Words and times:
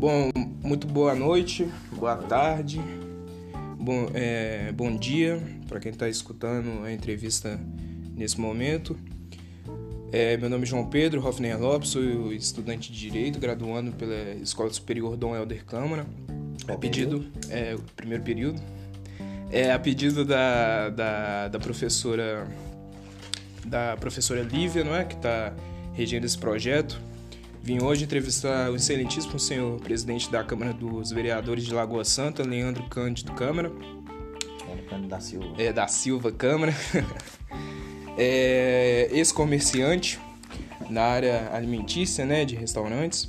Bom, 0.00 0.30
muito 0.62 0.86
boa 0.86 1.14
noite, 1.14 1.70
boa 1.92 2.16
tarde, 2.16 2.80
bom, 3.78 4.08
é, 4.14 4.72
bom 4.72 4.96
dia 4.96 5.38
para 5.68 5.78
quem 5.78 5.92
está 5.92 6.08
escutando 6.08 6.86
a 6.86 6.90
entrevista 6.90 7.60
nesse 8.16 8.40
momento. 8.40 8.96
É, 10.10 10.38
meu 10.38 10.48
nome 10.48 10.62
é 10.62 10.66
João 10.66 10.86
Pedro 10.86 11.22
Hoffner 11.22 11.60
Lopes, 11.60 11.90
sou 11.90 12.32
estudante 12.32 12.90
de 12.90 12.98
Direito, 12.98 13.38
graduando 13.38 13.92
pela 13.92 14.36
Escola 14.42 14.72
Superior 14.72 15.18
Dom 15.18 15.36
Helder 15.36 15.66
Câmara. 15.66 16.06
A 16.66 16.78
pedido, 16.78 17.26
é, 17.50 17.74
o 17.74 17.80
primeiro 17.94 18.24
período. 18.24 18.58
É 19.52 19.70
a 19.70 19.78
pedido 19.78 20.24
da, 20.24 20.88
da, 20.88 21.48
da 21.48 21.58
professora 21.58 22.48
da 23.66 23.98
professora 23.98 24.40
Lívia, 24.40 24.82
não 24.82 24.96
é, 24.96 25.04
que 25.04 25.16
está 25.16 25.54
regendo 25.92 26.24
esse 26.24 26.38
projeto. 26.38 27.09
Vim 27.62 27.82
hoje 27.82 28.04
entrevistar 28.04 28.70
o 28.70 28.76
excelentíssimo 28.76 29.38
senhor 29.38 29.78
presidente 29.80 30.30
da 30.30 30.42
Câmara 30.42 30.72
dos 30.72 31.10
Vereadores 31.10 31.64
de 31.64 31.74
Lagoa 31.74 32.04
Santa, 32.04 32.42
Leandro 32.42 32.82
Cândido 32.84 33.32
Câmara. 33.32 33.70
Leandro 34.66 34.86
Cândido 34.88 35.08
da 35.08 35.20
Silva. 35.20 35.54
É, 35.58 35.72
da 35.72 35.86
Silva 35.86 36.32
Câmara. 36.32 36.74
é, 38.16 39.10
ex-comerciante 39.12 40.18
na 40.88 41.02
área 41.02 41.50
alimentícia, 41.52 42.24
né, 42.24 42.46
de 42.46 42.56
restaurantes. 42.56 43.24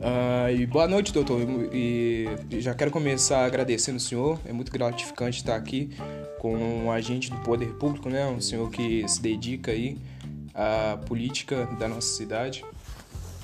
Uh, 0.00 0.50
e 0.58 0.64
boa 0.64 0.88
noite, 0.88 1.12
doutor. 1.12 1.38
E 1.74 2.26
já 2.52 2.74
quero 2.74 2.90
começar 2.90 3.44
agradecendo 3.44 3.98
o 3.98 4.00
senhor. 4.00 4.40
É 4.46 4.52
muito 4.54 4.72
gratificante 4.72 5.36
estar 5.36 5.54
aqui 5.54 5.90
com 6.38 6.56
um 6.56 6.90
agente 6.90 7.30
do 7.30 7.36
poder 7.40 7.74
público, 7.74 8.08
né? 8.08 8.26
Um 8.26 8.40
senhor 8.40 8.70
que 8.70 9.06
se 9.06 9.20
dedica 9.20 9.70
aí 9.70 9.98
à 10.54 10.96
política 11.06 11.66
da 11.78 11.88
nossa 11.88 12.16
cidade. 12.16 12.64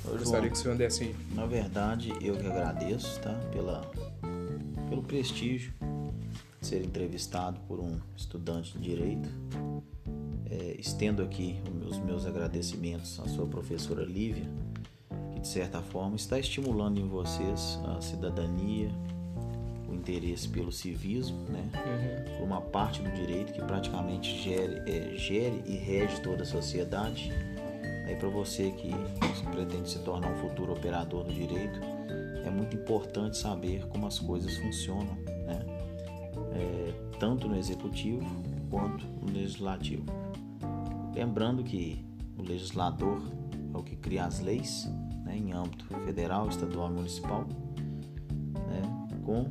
Eu 0.05 0.19
gostaria 0.19 0.49
que 0.49 0.57
o 0.57 0.59
senhor 0.59 0.77
desse 0.77 1.05
aí. 1.05 1.17
Na 1.35 1.47
verdade, 1.47 2.13
eu 2.21 2.37
que 2.37 2.47
agradeço, 2.47 3.21
tá? 3.21 3.35
Pela, 3.53 3.91
pelo 4.89 5.03
prestígio 5.03 5.73
de 6.61 6.67
ser 6.67 6.85
entrevistado 6.85 7.59
por 7.67 7.81
um 7.81 7.99
estudante 8.17 8.79
de 8.79 8.85
direito. 8.85 9.29
É, 10.49 10.77
estendo 10.79 11.23
aqui 11.23 11.61
os 11.89 11.99
meus 11.99 12.25
agradecimentos 12.25 13.19
à 13.19 13.29
sua 13.29 13.47
professora 13.47 14.05
Lívia, 14.05 14.49
que 15.33 15.41
de 15.41 15.49
certa 15.49 15.83
forma 15.83 16.15
está 16.15 16.39
estimulando 16.39 16.99
em 16.99 17.09
vocês 17.09 17.81
a 17.85 18.01
cidadania, 18.01 18.91
interesse 20.13 20.49
pelo 20.49 20.71
civismo, 20.71 21.45
né? 21.49 21.69
Uhum. 21.75 22.37
Por 22.39 22.45
uma 22.45 22.61
parte 22.61 23.03
do 23.03 23.11
direito 23.11 23.53
que 23.53 23.63
praticamente 23.63 24.37
gere, 24.43 24.83
é, 24.87 25.17
gere 25.17 25.63
e 25.67 25.77
rege 25.77 26.21
toda 26.21 26.43
a 26.43 26.47
sociedade 26.47 27.33
Aí 28.07 28.15
para 28.15 28.29
você 28.29 28.71
que 28.71 28.89
pretende 29.51 29.91
se 29.91 29.99
tornar 29.99 30.31
um 30.31 30.37
futuro 30.37 30.73
operador 30.73 31.25
do 31.25 31.33
direito, 31.33 31.81
é 32.45 32.51
muito 32.51 32.77
importante 32.77 33.37
saber 33.37 33.85
como 33.89 34.07
as 34.07 34.21
coisas 34.21 34.57
funcionam, 34.57 35.17
né? 35.45 35.67
É, 36.53 37.19
tanto 37.19 37.49
no 37.49 37.57
executivo 37.57 38.25
quanto 38.71 39.05
no 39.05 39.33
legislativo. 39.33 40.05
Lembrando 41.13 41.65
que 41.65 42.05
o 42.39 42.43
legislador 42.43 43.21
é 43.75 43.77
o 43.77 43.83
que 43.83 43.97
cria 43.97 44.25
as 44.25 44.39
leis, 44.39 44.89
né, 45.25 45.37
em 45.37 45.53
âmbito 45.53 45.85
federal, 46.05 46.49
estadual 46.49 46.91
e 46.91 46.93
municipal, 46.93 47.45
né, 48.69 48.83
com 49.25 49.51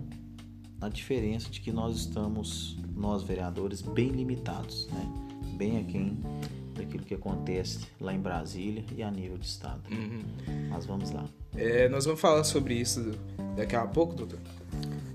a 0.85 0.89
diferença 0.89 1.49
de 1.49 1.59
que 1.59 1.71
nós 1.71 1.97
estamos, 1.97 2.77
nós 2.95 3.23
vereadores, 3.23 3.81
bem 3.81 4.09
limitados, 4.09 4.87
né, 4.91 5.07
bem 5.57 5.79
aquém 5.79 6.17
daquilo 6.73 7.03
que 7.03 7.13
acontece 7.13 7.87
lá 7.99 8.13
em 8.13 8.19
Brasília 8.19 8.83
e 8.95 9.01
a 9.01 9.09
nível 9.09 9.37
de 9.37 9.45
estado. 9.45 9.81
Uhum. 9.89 10.21
Mas 10.69 10.85
vamos 10.85 11.11
lá. 11.11 11.25
É, 11.55 11.87
nós 11.89 12.05
vamos 12.05 12.19
falar 12.19 12.43
sobre 12.43 12.75
isso 12.75 13.13
daqui 13.55 13.75
a 13.75 13.85
pouco, 13.85 14.13
doutor. 14.13 14.39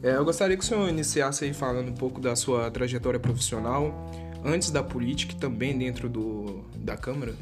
É, 0.03 0.17
eu 0.17 0.25
gostaria 0.25 0.57
que 0.57 0.65
o 0.65 0.67
senhor 0.67 0.89
iniciasse 0.89 1.45
aí 1.45 1.53
falando 1.53 1.91
um 1.91 1.95
pouco 1.95 2.21
da 2.21 2.35
sua 2.35 2.71
trajetória 2.71 3.21
profissional 3.21 3.95
antes 4.43 4.71
da 4.71 4.83
política 4.83 5.35
e 5.35 5.37
também 5.37 5.77
dentro 5.77 6.09
do, 6.09 6.65
da 6.77 6.97
Câmara, 6.97 7.35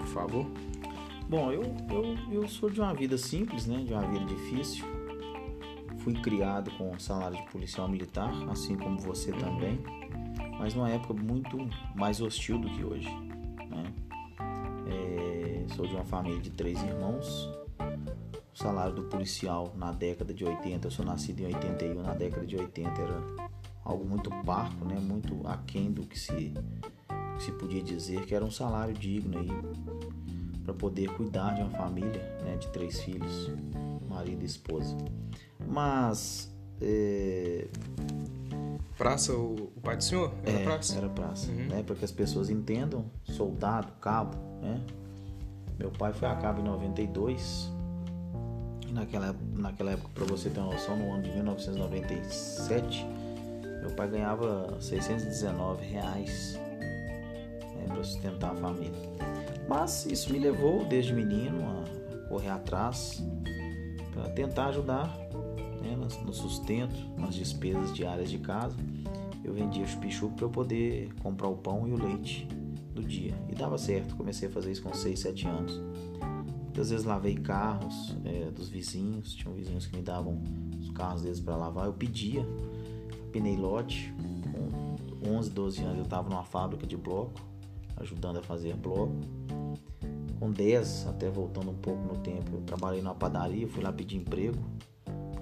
por 0.00 0.08
favor. 0.08 0.46
Bom, 1.28 1.52
eu, 1.52 1.62
eu, 1.88 2.42
eu 2.42 2.48
sou 2.48 2.68
de 2.68 2.80
uma 2.80 2.92
vida 2.92 3.16
simples, 3.16 3.66
né? 3.66 3.84
De 3.86 3.92
uma 3.92 4.02
vida 4.02 4.24
difícil. 4.24 4.84
Fui 6.00 6.14
criado 6.14 6.70
com 6.72 6.98
salário 6.98 7.36
de 7.36 7.50
policial 7.50 7.88
militar, 7.88 8.32
assim 8.50 8.76
como 8.76 8.98
você 8.98 9.32
também 9.32 9.78
mas 10.60 10.74
numa 10.74 10.90
época 10.90 11.14
muito 11.14 11.56
mais 11.94 12.20
hostil 12.20 12.58
do 12.58 12.68
que 12.68 12.84
hoje. 12.84 13.08
Né? 13.70 13.92
É, 14.86 15.64
sou 15.74 15.86
de 15.86 15.94
uma 15.94 16.04
família 16.04 16.38
de 16.38 16.50
três 16.50 16.80
irmãos. 16.82 17.50
O 18.52 18.58
salário 18.62 18.94
do 18.94 19.04
policial 19.04 19.72
na 19.74 19.90
década 19.90 20.34
de 20.34 20.44
80, 20.44 20.86
eu 20.86 20.90
sou 20.90 21.02
nascido 21.02 21.40
em 21.40 21.46
81, 21.46 22.02
na 22.02 22.12
década 22.12 22.46
de 22.46 22.56
80 22.58 23.00
era 23.00 23.22
algo 23.82 24.04
muito 24.04 24.28
parco, 24.44 24.84
né? 24.84 25.00
muito 25.00 25.40
aquém 25.46 25.90
do 25.90 26.02
que 26.02 26.18
se, 26.18 26.52
que 27.36 27.42
se 27.42 27.52
podia 27.52 27.82
dizer 27.82 28.26
que 28.26 28.34
era 28.34 28.44
um 28.44 28.50
salário 28.50 28.92
digno 28.92 29.38
aí 29.38 29.48
para 30.62 30.74
poder 30.74 31.08
cuidar 31.14 31.54
de 31.54 31.62
uma 31.62 31.70
família 31.70 32.20
né? 32.44 32.58
de 32.58 32.68
três 32.68 33.00
filhos, 33.00 33.50
marido 34.06 34.42
e 34.42 34.46
esposa. 34.46 34.94
Mas 35.70 36.52
é, 36.82 37.68
praça 38.98 39.32
o, 39.32 39.70
o 39.76 39.80
pai 39.80 39.96
do 39.96 40.02
senhor? 40.02 40.32
Era 40.44 40.58
é, 40.58 40.64
praça? 40.64 40.98
Era 40.98 41.08
praça, 41.08 41.50
uhum. 41.50 41.68
né? 41.68 41.82
Para 41.84 41.94
que 41.94 42.04
as 42.04 42.10
pessoas 42.10 42.50
entendam, 42.50 43.04
soldado, 43.22 43.92
cabo, 44.00 44.36
né? 44.60 44.80
Meu 45.78 45.90
pai 45.90 46.12
foi 46.12 46.28
a 46.28 46.34
cabo 46.34 46.60
em 46.60 46.64
92. 46.64 47.70
E 48.88 48.92
naquela, 48.92 49.34
naquela 49.54 49.92
época, 49.92 50.10
para 50.12 50.24
você 50.24 50.50
ter 50.50 50.58
uma 50.58 50.72
noção, 50.72 50.96
no 50.96 51.12
ano 51.12 51.22
de 51.22 51.30
1997, 51.30 53.06
meu 53.80 53.90
pai 53.92 54.08
ganhava 54.08 54.76
619 54.80 55.86
reais 55.86 56.58
né, 57.76 57.84
para 57.86 58.02
sustentar 58.02 58.50
a 58.50 58.56
família. 58.56 58.98
Mas 59.68 60.04
isso 60.06 60.32
me 60.32 60.40
levou, 60.40 60.84
desde 60.84 61.14
menino, 61.14 61.62
a 61.62 62.28
correr 62.28 62.50
atrás 62.50 63.22
para 64.12 64.28
tentar 64.30 64.66
ajudar 64.66 65.19
né, 65.96 66.08
no 66.24 66.32
sustento, 66.32 66.94
nas 67.16 67.34
despesas 67.34 67.94
diárias 67.94 68.30
de 68.30 68.38
casa. 68.38 68.76
Eu 69.42 69.54
vendia 69.54 69.86
chup-chup 69.86 70.34
para 70.34 70.44
eu 70.44 70.50
poder 70.50 71.12
comprar 71.22 71.48
o 71.48 71.56
pão 71.56 71.88
e 71.88 71.92
o 71.92 71.96
leite 71.96 72.46
do 72.94 73.02
dia. 73.02 73.34
E 73.48 73.54
dava 73.54 73.78
certo, 73.78 74.16
comecei 74.16 74.48
a 74.48 74.50
fazer 74.50 74.72
isso 74.72 74.82
com 74.82 74.92
6, 74.92 75.18
7 75.18 75.46
anos. 75.46 75.80
Muitas 76.64 76.90
vezes 76.90 77.04
lavei 77.04 77.34
carros 77.34 78.16
é, 78.24 78.50
dos 78.50 78.68
vizinhos, 78.68 79.34
tinham 79.34 79.54
vizinhos 79.54 79.86
que 79.86 79.96
me 79.96 80.02
davam 80.02 80.40
os 80.78 80.90
carros 80.90 81.22
deles 81.22 81.40
para 81.40 81.56
lavar. 81.56 81.86
Eu 81.86 81.92
pedia, 81.92 82.46
pinei 83.32 83.56
lote. 83.56 84.14
Com 85.22 85.36
11, 85.36 85.50
12 85.50 85.82
anos 85.82 85.98
eu 85.98 86.04
estava 86.04 86.28
numa 86.28 86.44
fábrica 86.44 86.86
de 86.86 86.96
bloco, 86.96 87.40
ajudando 87.96 88.38
a 88.38 88.42
fazer 88.42 88.76
bloco. 88.76 89.16
Com 90.38 90.50
10, 90.50 91.06
até 91.08 91.28
voltando 91.28 91.70
um 91.70 91.76
pouco 91.76 92.00
no 92.02 92.18
tempo, 92.20 92.54
eu 92.54 92.60
trabalhei 92.62 93.02
numa 93.02 93.14
padaria, 93.14 93.68
fui 93.68 93.82
lá 93.82 93.92
pedir 93.92 94.16
emprego 94.16 94.58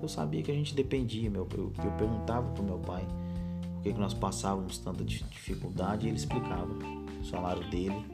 eu 0.02 0.08
sabia 0.08 0.42
que 0.42 0.50
a 0.50 0.54
gente 0.54 0.74
dependia. 0.74 1.30
Meu, 1.30 1.46
eu, 1.54 1.72
eu 1.84 1.90
perguntava 1.92 2.50
pro 2.52 2.62
meu 2.62 2.78
pai 2.78 3.06
por 3.74 3.82
que, 3.82 3.92
que 3.92 4.00
nós 4.00 4.14
passávamos 4.14 4.78
tanta 4.78 5.04
dificuldade 5.04 6.06
e 6.06 6.10
ele 6.10 6.16
explicava. 6.16 6.72
O 7.20 7.24
salário 7.24 7.68
dele 7.70 8.04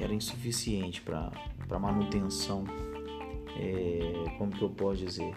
era 0.00 0.14
insuficiente 0.14 1.02
para 1.02 1.78
manutenção, 1.78 2.64
é, 3.58 4.34
como 4.38 4.50
que 4.52 4.62
eu 4.62 4.70
posso 4.70 5.04
dizer, 5.04 5.34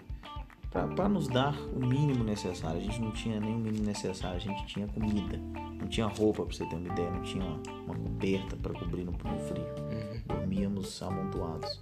para 0.70 1.08
nos 1.08 1.28
dar 1.28 1.54
o 1.74 1.78
mínimo 1.78 2.24
necessário. 2.24 2.78
A 2.78 2.82
gente 2.82 3.00
não 3.00 3.10
tinha 3.12 3.40
nem 3.40 3.54
o 3.54 3.58
mínimo 3.58 3.84
necessário, 3.84 4.36
a 4.36 4.40
gente 4.40 4.66
tinha 4.66 4.86
comida, 4.86 5.38
não 5.78 5.88
tinha 5.88 6.06
roupa, 6.06 6.44
para 6.44 6.54
você 6.54 6.66
ter 6.66 6.76
uma 6.76 6.88
ideia, 6.88 7.10
não 7.10 7.22
tinha 7.22 7.44
uma, 7.44 7.60
uma 7.84 7.94
coberta 7.94 8.56
para 8.56 8.72
cobrir 8.74 9.04
no, 9.04 9.12
no 9.12 9.38
frio. 9.40 9.64
Uhum. 9.64 10.22
Dormíamos 10.26 11.02
amontoados. 11.02 11.80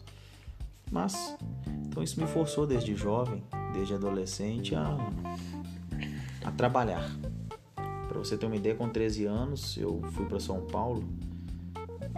Mas, 0.90 1.36
então 1.86 2.02
isso 2.02 2.20
me 2.20 2.26
forçou 2.26 2.66
desde 2.66 2.94
jovem 2.94 3.42
desde 3.74 3.94
adolescente 3.94 4.74
a, 4.74 4.96
a 6.44 6.50
trabalhar. 6.52 7.10
Para 8.08 8.18
você 8.18 8.36
ter 8.36 8.46
uma 8.46 8.56
ideia, 8.56 8.74
com 8.74 8.88
13 8.88 9.26
anos 9.26 9.76
eu 9.76 10.00
fui 10.12 10.24
para 10.24 10.38
São 10.38 10.60
Paulo 10.66 11.04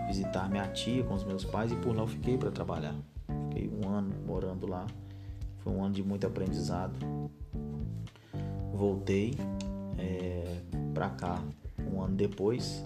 visitar 0.07 0.49
minha 0.49 0.69
tia 0.69 1.03
com 1.03 1.15
os 1.15 1.25
meus 1.25 1.45
pais 1.45 1.73
e 1.73 1.77
por 1.77 1.97
lá 1.97 2.03
eu 2.03 2.07
fiquei 2.07 2.37
para 2.37 2.51
trabalhar. 2.51 2.95
Fiquei 3.49 3.69
um 3.69 3.89
ano 3.89 4.15
morando 4.27 4.67
lá. 4.67 4.87
Foi 5.59 5.73
um 5.73 5.83
ano 5.83 5.95
de 5.95 6.03
muito 6.03 6.27
aprendizado. 6.27 6.95
Voltei 8.73 9.35
é, 9.99 10.61
para 10.93 11.09
cá 11.09 11.43
um 11.93 12.03
ano 12.03 12.15
depois. 12.15 12.85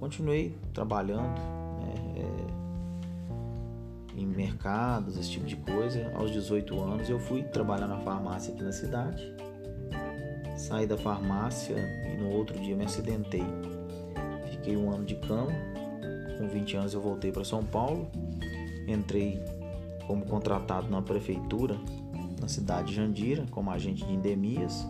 Continuei 0.00 0.58
trabalhando. 0.74 1.38
Né, 1.80 1.94
é, 2.16 2.51
em 4.16 4.26
mercados, 4.26 5.16
esse 5.16 5.30
tipo 5.30 5.46
de 5.46 5.56
coisa. 5.56 6.12
Aos 6.14 6.30
18 6.30 6.80
anos 6.80 7.08
eu 7.08 7.18
fui 7.18 7.42
trabalhar 7.42 7.86
na 7.86 7.98
farmácia 7.98 8.52
aqui 8.52 8.62
na 8.62 8.72
cidade. 8.72 9.32
Saí 10.56 10.86
da 10.86 10.96
farmácia 10.96 11.76
e 12.12 12.16
no 12.16 12.30
outro 12.30 12.58
dia 12.60 12.76
me 12.76 12.84
acidentei. 12.84 13.44
Fiquei 14.50 14.76
um 14.76 14.92
ano 14.92 15.04
de 15.04 15.16
cama. 15.16 15.52
Com 16.38 16.48
20 16.48 16.76
anos 16.76 16.94
eu 16.94 17.00
voltei 17.00 17.32
para 17.32 17.44
São 17.44 17.64
Paulo. 17.64 18.10
Entrei 18.86 19.42
como 20.06 20.24
contratado 20.26 20.88
na 20.88 21.00
prefeitura, 21.00 21.76
na 22.40 22.48
cidade 22.48 22.88
de 22.88 22.94
Jandira, 22.94 23.46
como 23.50 23.70
agente 23.70 24.04
de 24.04 24.12
endemias. 24.12 24.86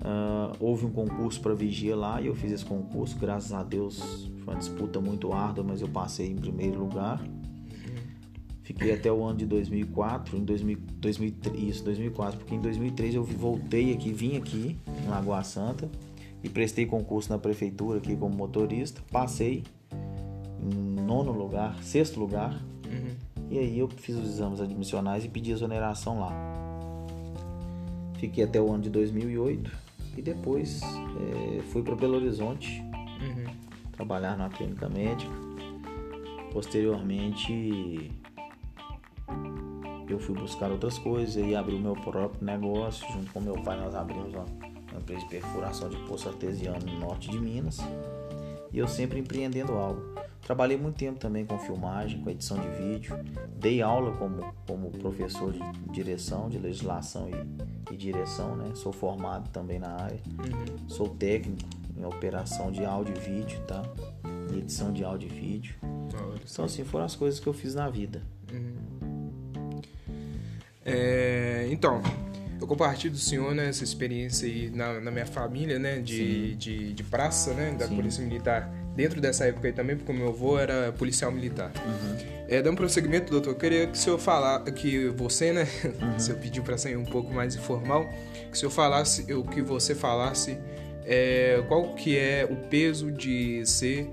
Uh, 0.00 0.54
houve 0.60 0.84
um 0.86 0.90
concurso 0.90 1.40
para 1.40 1.54
vigia 1.54 1.96
lá 1.96 2.20
e 2.20 2.26
eu 2.26 2.34
fiz 2.34 2.52
esse 2.52 2.64
concurso. 2.64 3.16
Graças 3.18 3.52
a 3.52 3.62
Deus 3.62 4.30
foi 4.44 4.54
uma 4.54 4.58
disputa 4.58 5.00
muito 5.00 5.32
árdua, 5.32 5.64
mas 5.64 5.80
eu 5.80 5.88
passei 5.88 6.30
em 6.30 6.36
primeiro 6.36 6.78
lugar. 6.78 7.20
Fiquei 8.66 8.92
até 8.92 9.12
o 9.12 9.24
ano 9.24 9.38
de 9.38 9.46
2004, 9.46 10.36
em 10.36 10.44
2000, 10.44 10.78
2003, 10.98 11.62
isso, 11.62 11.84
2004, 11.84 12.36
porque 12.36 12.52
em 12.52 12.60
2003 12.60 13.14
eu 13.14 13.22
voltei 13.22 13.92
aqui, 13.92 14.12
vim 14.12 14.36
aqui 14.36 14.76
em 15.04 15.08
Lagoa 15.08 15.44
Santa 15.44 15.88
e 16.42 16.48
prestei 16.48 16.84
concurso 16.84 17.30
na 17.30 17.38
prefeitura 17.38 17.98
aqui 17.98 18.16
como 18.16 18.34
motorista. 18.34 19.00
Passei 19.12 19.62
em 20.60 21.00
nono 21.00 21.30
lugar, 21.30 21.80
sexto 21.80 22.18
lugar. 22.18 22.60
Uhum. 22.86 23.14
E 23.52 23.58
aí 23.60 23.78
eu 23.78 23.88
fiz 23.88 24.16
os 24.16 24.30
exames 24.30 24.60
admissionais 24.60 25.24
e 25.24 25.28
pedi 25.28 25.52
exoneração 25.52 26.18
lá. 26.18 26.32
Fiquei 28.18 28.42
até 28.42 28.60
o 28.60 28.68
ano 28.72 28.82
de 28.82 28.90
2008 28.90 29.70
e 30.16 30.22
depois 30.22 30.80
é, 30.82 31.62
fui 31.70 31.84
para 31.84 31.94
Belo 31.94 32.16
Horizonte 32.16 32.82
uhum. 33.20 33.44
trabalhar 33.92 34.36
na 34.36 34.48
clínica 34.48 34.88
médica. 34.88 35.30
Posteriormente 36.52 38.10
eu 40.12 40.18
fui 40.18 40.34
buscar 40.34 40.70
outras 40.70 40.98
coisas 40.98 41.36
e 41.36 41.54
abri 41.54 41.74
o 41.74 41.80
meu 41.80 41.94
próprio 41.94 42.44
negócio. 42.44 43.06
Junto 43.12 43.32
com 43.32 43.40
meu 43.40 43.54
pai 43.62 43.78
nós 43.78 43.94
abrimos 43.94 44.32
uma, 44.32 44.46
empresa 44.98 45.20
de 45.20 45.28
perfuração 45.28 45.88
de 45.88 45.96
poço 46.06 46.28
artesiano 46.28 46.84
no 46.86 47.00
norte 47.00 47.30
de 47.30 47.38
Minas. 47.38 47.78
E 48.72 48.78
eu 48.78 48.88
sempre 48.88 49.18
empreendendo 49.18 49.72
algo. 49.72 50.02
Trabalhei 50.42 50.76
muito 50.76 50.96
tempo 50.96 51.18
também 51.18 51.44
com 51.44 51.58
filmagem, 51.58 52.20
com 52.20 52.30
edição 52.30 52.56
de 52.58 52.68
vídeo. 52.68 53.16
Dei 53.58 53.82
aula 53.82 54.12
como, 54.16 54.54
como 54.66 54.90
professor 54.92 55.52
de 55.52 55.60
direção, 55.92 56.48
de 56.48 56.58
legislação 56.58 57.28
e, 57.28 57.92
e 57.92 57.96
direção, 57.96 58.54
né? 58.54 58.70
Sou 58.74 58.92
formado 58.92 59.50
também 59.50 59.78
na 59.78 59.90
área. 59.90 60.20
Uhum. 60.38 60.88
Sou 60.88 61.08
técnico 61.08 61.68
em 61.96 62.04
operação 62.04 62.70
de 62.70 62.84
áudio 62.84 63.14
e 63.16 63.20
vídeo, 63.20 63.60
tá? 63.66 63.82
E 64.52 64.58
edição 64.58 64.92
de 64.92 65.02
áudio 65.02 65.28
e 65.28 65.32
vídeo. 65.32 65.74
Então, 66.48 66.64
assim, 66.64 66.84
foram 66.84 67.06
as 67.06 67.16
coisas 67.16 67.40
que 67.40 67.46
eu 67.46 67.52
fiz 67.52 67.74
na 67.74 67.88
vida. 67.88 68.22
Uhum. 68.52 68.95
É, 70.86 71.66
então, 71.68 72.00
eu 72.60 72.66
compartilho 72.66 73.12
do 73.12 73.18
senhor 73.18 73.54
né, 73.54 73.68
essa 73.68 73.82
experiência 73.82 74.48
aí 74.48 74.70
na, 74.70 75.00
na 75.00 75.10
minha 75.10 75.26
família, 75.26 75.78
né, 75.78 75.98
de, 75.98 76.54
de, 76.54 76.92
de, 76.92 77.02
praça, 77.02 77.52
né, 77.52 77.74
da 77.76 77.88
Sim. 77.88 77.96
Polícia 77.96 78.24
Militar, 78.24 78.70
dentro 78.94 79.20
dessa 79.20 79.44
época 79.46 79.66
aí 79.66 79.72
também, 79.72 79.96
porque 79.96 80.12
o 80.12 80.14
meu 80.14 80.28
avô 80.28 80.58
era 80.58 80.92
policial 80.92 81.32
militar. 81.32 81.72
Uhum. 81.84 82.16
É, 82.48 82.62
dando 82.62 82.76
prosseguimento, 82.76 83.32
doutor, 83.32 83.50
eu 83.50 83.56
queria 83.56 83.86
que 83.88 83.94
o 83.94 83.96
senhor 83.96 84.18
falasse, 84.18 84.70
que 84.72 85.08
você, 85.08 85.52
né, 85.52 85.66
uhum. 85.84 86.14
o 86.16 86.20
senhor 86.20 86.38
pediu 86.38 86.62
para 86.62 86.78
ser 86.78 86.96
um 86.96 87.04
pouco 87.04 87.32
mais 87.32 87.56
informal, 87.56 88.08
que 88.32 88.52
o 88.52 88.56
senhor 88.56 88.70
falasse, 88.70 89.32
o 89.32 89.42
que 89.42 89.60
você 89.60 89.92
falasse, 89.94 90.56
é, 91.04 91.62
qual 91.68 91.94
que 91.94 92.16
é 92.16 92.46
o 92.48 92.56
peso 92.68 93.10
de 93.10 93.66
ser 93.66 94.10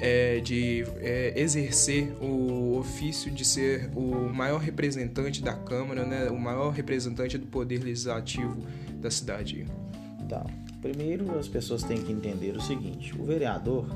é, 0.00 0.40
de 0.40 0.84
é, 0.98 1.34
exercer 1.36 2.12
o 2.20 2.78
ofício 2.78 3.30
de 3.30 3.44
ser 3.44 3.90
o 3.94 4.32
maior 4.32 4.58
representante 4.58 5.42
da 5.42 5.52
Câmara, 5.52 6.04
né, 6.04 6.30
o 6.30 6.38
maior 6.38 6.70
representante 6.70 7.36
do 7.36 7.46
poder 7.46 7.82
legislativo 7.82 8.56
da 8.94 9.10
cidade. 9.10 9.66
Tá. 10.28 10.44
Primeiro, 10.80 11.38
as 11.38 11.46
pessoas 11.46 11.82
têm 11.82 12.02
que 12.02 12.10
entender 12.10 12.56
o 12.56 12.60
seguinte: 12.60 13.14
o 13.18 13.24
vereador 13.24 13.86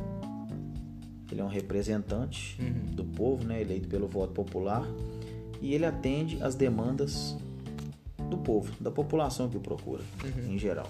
ele 1.33 1.41
é 1.41 1.45
um 1.45 1.49
representante 1.49 2.57
uhum. 2.61 2.95
do 2.95 3.05
povo, 3.05 3.45
né, 3.45 3.61
eleito 3.61 3.89
pelo 3.89 4.07
voto 4.07 4.33
popular, 4.33 4.87
e 5.61 5.75
ele 5.75 5.85
atende 5.85 6.41
às 6.43 6.55
demandas 6.55 7.37
do 8.31 8.39
povo, 8.39 8.73
da 8.81 8.91
população 8.91 9.49
que 9.49 9.57
o 9.57 9.61
procura, 9.61 10.03
uhum. 10.23 10.55
em 10.55 10.59
geral. 10.59 10.89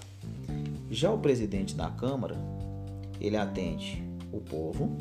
Já 0.91 1.11
o 1.11 1.17
presidente 1.17 1.73
da 1.73 1.89
Câmara, 1.89 2.35
ele 3.19 3.37
atende 3.37 4.04
o 4.31 4.39
povo, 4.39 4.97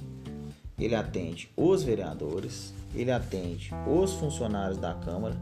ele 0.78 0.94
atende 0.94 1.50
os 1.56 1.82
vereadores, 1.82 2.74
ele 2.94 3.10
atende 3.10 3.70
os 3.86 4.12
funcionários 4.14 4.78
da 4.78 4.94
Câmara, 4.94 5.36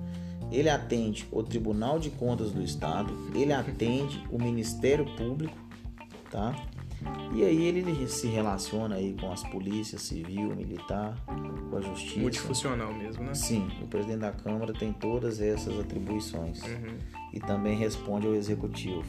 ele 0.50 0.68
atende 0.68 1.26
o 1.30 1.42
Tribunal 1.42 1.98
de 1.98 2.10
Contas 2.10 2.52
do 2.52 2.62
Estado, 2.62 3.12
ele 3.34 3.52
atende 3.52 4.22
o 4.30 4.38
Ministério 4.38 5.06
Público, 5.16 5.56
tá? 6.30 6.54
E 7.34 7.42
aí 7.42 7.62
ele 7.64 8.06
se 8.08 8.26
relaciona 8.28 8.96
aí 8.96 9.16
com 9.18 9.32
as 9.32 9.42
polícias 9.44 10.02
civil, 10.02 10.54
militar, 10.54 11.16
com 11.70 11.76
a 11.76 11.80
justiça. 11.80 12.20
Multifuncional 12.20 12.92
mesmo, 12.92 13.24
né? 13.24 13.34
Sim, 13.34 13.68
o 13.82 13.86
presidente 13.86 14.20
da 14.20 14.32
Câmara 14.32 14.72
tem 14.72 14.92
todas 14.92 15.40
essas 15.40 15.78
atribuições 15.80 16.62
uhum. 16.62 16.98
e 17.32 17.40
também 17.40 17.76
responde 17.76 18.26
ao 18.26 18.34
executivo. 18.34 19.04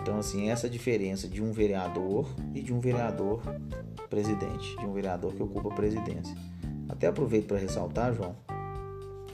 Então, 0.00 0.18
assim, 0.18 0.50
essa 0.50 0.68
diferença 0.68 1.28
de 1.28 1.42
um 1.42 1.52
vereador 1.52 2.28
e 2.54 2.62
de 2.62 2.72
um 2.72 2.80
vereador 2.80 3.42
presidente, 4.08 4.76
de 4.76 4.86
um 4.86 4.92
vereador 4.92 5.34
que 5.34 5.42
ocupa 5.42 5.68
a 5.68 5.74
presidência. 5.74 6.36
Até 6.88 7.06
aproveito 7.06 7.46
para 7.46 7.58
ressaltar, 7.58 8.14
João, 8.14 8.34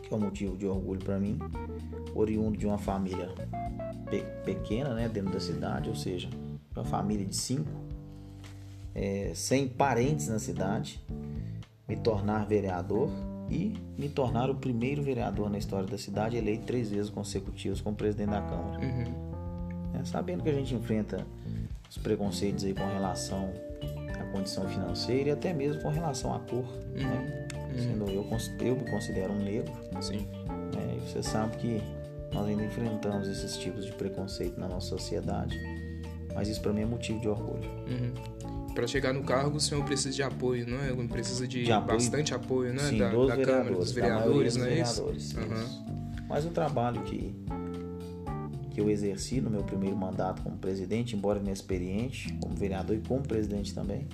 que 0.02 0.12
é 0.12 0.16
um 0.16 0.20
motivo 0.20 0.56
de 0.56 0.66
orgulho 0.66 1.00
para 1.04 1.18
mim, 1.18 1.38
oriundo 2.14 2.56
de 2.56 2.66
uma 2.66 2.78
família 2.78 3.28
pe 4.10 4.22
pequena, 4.44 4.94
né, 4.94 5.08
dentro 5.08 5.32
da 5.32 5.40
cidade, 5.40 5.88
ou 5.88 5.94
seja, 5.94 6.28
uma 6.74 6.84
família 6.84 7.24
de 7.24 7.36
cinco, 7.36 7.70
é, 8.94 9.32
sem 9.34 9.68
parentes 9.68 10.28
na 10.28 10.38
cidade, 10.38 11.00
me 11.88 11.96
tornar 11.96 12.46
vereador 12.46 13.10
e 13.50 13.74
me 13.98 14.08
tornar 14.08 14.50
o 14.50 14.54
primeiro 14.54 15.02
vereador 15.02 15.50
na 15.50 15.58
história 15.58 15.86
da 15.86 15.98
cidade 15.98 16.36
eleito 16.36 16.64
três 16.64 16.90
vezes 16.90 17.10
consecutivas 17.10 17.80
como 17.80 17.96
presidente 17.96 18.30
da 18.30 18.40
Câmara. 18.40 18.80
Uhum? 18.80 19.23
Sabendo 20.04 20.42
que 20.42 20.48
a 20.48 20.52
gente 20.52 20.74
enfrenta 20.74 21.26
os 21.88 21.98
preconceitos 21.98 22.64
aí 22.64 22.74
com 22.74 22.86
relação 22.86 23.52
à 24.20 24.24
condição 24.32 24.68
financeira 24.68 25.30
e 25.30 25.32
até 25.32 25.52
mesmo 25.52 25.80
com 25.82 25.88
relação 25.88 26.34
à 26.34 26.38
cor. 26.40 26.64
Uhum. 26.64 27.02
Né? 27.02 27.46
Uhum. 27.54 27.78
Sendo 27.78 28.10
eu, 28.10 28.26
eu 28.66 28.76
me 28.76 28.90
considero 28.90 29.32
um 29.32 29.38
negro. 29.38 29.72
Sim. 30.00 30.26
Né? 30.74 30.96
E 30.96 31.00
você 31.00 31.22
sabe 31.22 31.56
que 31.56 31.82
nós 32.32 32.46
ainda 32.46 32.64
enfrentamos 32.64 33.28
esses 33.28 33.56
tipos 33.56 33.86
de 33.86 33.92
preconceito 33.92 34.58
na 34.58 34.68
nossa 34.68 34.88
sociedade. 34.88 35.56
Mas 36.34 36.48
isso 36.48 36.60
para 36.60 36.72
mim 36.72 36.82
é 36.82 36.86
motivo 36.86 37.20
de 37.20 37.28
orgulho. 37.28 37.70
Uhum. 37.88 38.74
Para 38.74 38.88
chegar 38.88 39.12
no 39.12 39.22
cargo, 39.22 39.56
o 39.56 39.60
senhor 39.60 39.84
precisa 39.84 40.12
de 40.12 40.22
apoio, 40.22 40.66
não 40.68 40.82
é? 40.82 41.06
Precisa 41.06 41.46
de, 41.46 41.64
de 41.64 41.70
apoio, 41.70 41.96
bastante 41.96 42.34
apoio, 42.34 42.74
né? 42.74 42.82
Sim, 42.82 42.98
da, 42.98 43.08
dos 43.10 43.28
da 43.28 43.36
vereadores, 43.36 43.46
Câmara, 43.46 43.76
dos 43.76 43.92
vereadores, 43.92 44.56
não 44.56 44.64
é 44.64 44.68
vereadores, 44.68 45.22
isso? 45.22 45.38
Uhum. 45.38 46.04
Mas 46.28 46.44
o 46.44 46.50
trabalho 46.50 47.02
que 47.02 47.32
que 48.74 48.80
eu 48.80 48.90
exerci 48.90 49.40
no 49.40 49.48
meu 49.48 49.62
primeiro 49.62 49.96
mandato 49.96 50.42
como 50.42 50.58
presidente, 50.58 51.14
embora 51.14 51.38
inexperiente, 51.38 52.36
como 52.40 52.56
vereador 52.56 52.96
e 52.96 53.00
como 53.00 53.22
presidente 53.22 53.72
também, 53.72 54.08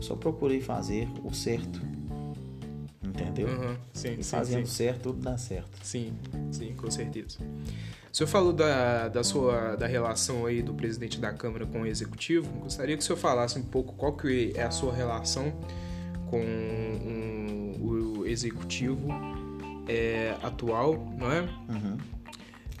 só 0.00 0.14
procurei 0.14 0.60
fazer 0.60 1.08
o 1.24 1.34
certo. 1.34 1.80
Entendeu? 3.02 3.48
Uhum, 3.48 3.76
sim, 3.92 4.12
e 4.12 4.22
sim, 4.22 4.30
fazendo 4.30 4.66
sim. 4.66 4.74
certo, 4.74 5.02
tudo 5.02 5.20
dá 5.20 5.36
certo. 5.36 5.70
Sim, 5.82 6.12
sim, 6.52 6.74
com 6.74 6.88
certeza. 6.90 7.38
O 8.12 8.16
senhor 8.16 8.28
falou 8.28 8.52
da, 8.52 9.08
da 9.08 9.24
sua 9.24 9.74
da 9.74 9.86
relação 9.86 10.46
aí 10.46 10.62
do 10.62 10.72
presidente 10.72 11.20
da 11.20 11.32
Câmara 11.32 11.66
com 11.66 11.82
o 11.82 11.86
executivo. 11.86 12.48
Gostaria 12.60 12.96
que 12.96 13.02
o 13.02 13.04
senhor 13.04 13.18
falasse 13.18 13.58
um 13.58 13.62
pouco 13.62 13.94
qual 13.94 14.16
que 14.16 14.52
é 14.54 14.62
a 14.62 14.70
sua 14.70 14.94
relação 14.94 15.52
com 16.30 16.40
um, 16.40 17.76
o 17.80 18.26
executivo 18.26 19.08
é, 19.88 20.34
atual, 20.42 20.94
não 21.18 21.30
é? 21.30 21.40
Uhum. 21.40 21.96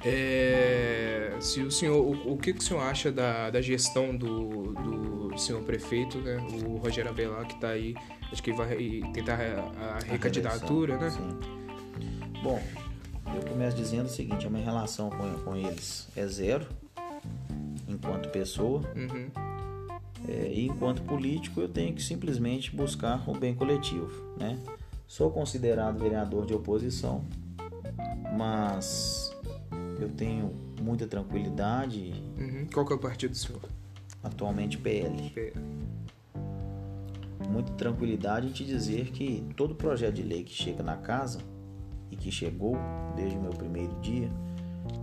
É, 0.04 1.36
se 1.40 1.60
o 1.62 1.70
senhor, 1.70 1.96
o, 1.96 2.32
o, 2.32 2.36
que, 2.36 2.52
que 2.52 2.60
o 2.60 2.62
senhor 2.62 2.82
acha 2.82 3.10
da, 3.10 3.50
da 3.50 3.60
gestão 3.60 4.14
do, 4.16 4.74
do 4.74 5.38
senhor 5.38 5.62
prefeito, 5.62 6.18
né, 6.18 6.36
o 6.66 6.76
Rogério 6.76 7.10
Abelar, 7.10 7.46
que 7.46 7.54
está 7.54 7.68
aí, 7.68 7.94
acho 8.30 8.42
que 8.42 8.52
vai 8.52 8.76
tentar 9.12 9.38
a, 9.40 9.96
a 9.96 9.98
recandidatura, 10.00 10.96
né? 10.96 11.10
Sim. 11.10 11.38
Bom, 12.42 12.62
eu 13.34 13.42
começo 13.50 13.76
dizendo 13.76 14.06
o 14.06 14.08
seguinte: 14.08 14.46
a 14.46 14.50
minha 14.50 14.64
relação 14.64 15.10
com, 15.10 15.32
com 15.44 15.56
eles 15.56 16.08
é 16.16 16.26
zero, 16.26 16.66
enquanto 17.88 18.28
pessoa, 18.30 18.82
uhum. 18.94 19.28
é, 20.28 20.52
e 20.52 20.66
enquanto 20.66 21.02
político, 21.02 21.60
eu 21.60 21.68
tenho 21.68 21.94
que 21.94 22.02
simplesmente 22.02 22.74
buscar 22.74 23.28
o 23.28 23.36
bem 23.36 23.54
coletivo, 23.54 24.10
né? 24.38 24.58
Sou 25.06 25.30
considerado 25.30 25.98
vereador 25.98 26.46
de 26.46 26.54
oposição, 26.54 27.24
mas 28.36 29.25
eu 30.00 30.08
tenho 30.08 30.52
muita 30.80 31.06
tranquilidade. 31.06 32.12
Uhum. 32.38 32.66
Qual 32.72 32.86
que 32.86 32.92
é 32.92 32.96
o 32.96 32.98
partido 32.98 33.30
do 33.30 33.36
senhor? 33.36 33.62
Atualmente 34.22 34.78
PL. 34.78 35.30
PL. 35.30 35.52
Muita 37.48 37.72
tranquilidade 37.72 38.48
em 38.48 38.52
te 38.52 38.64
dizer 38.64 39.10
que 39.10 39.44
todo 39.56 39.74
projeto 39.74 40.14
de 40.14 40.22
lei 40.22 40.42
que 40.42 40.52
chega 40.52 40.82
na 40.82 40.96
casa 40.96 41.38
e 42.10 42.16
que 42.16 42.30
chegou 42.30 42.76
desde 43.14 43.36
o 43.36 43.40
meu 43.40 43.52
primeiro 43.52 43.94
dia, 44.00 44.30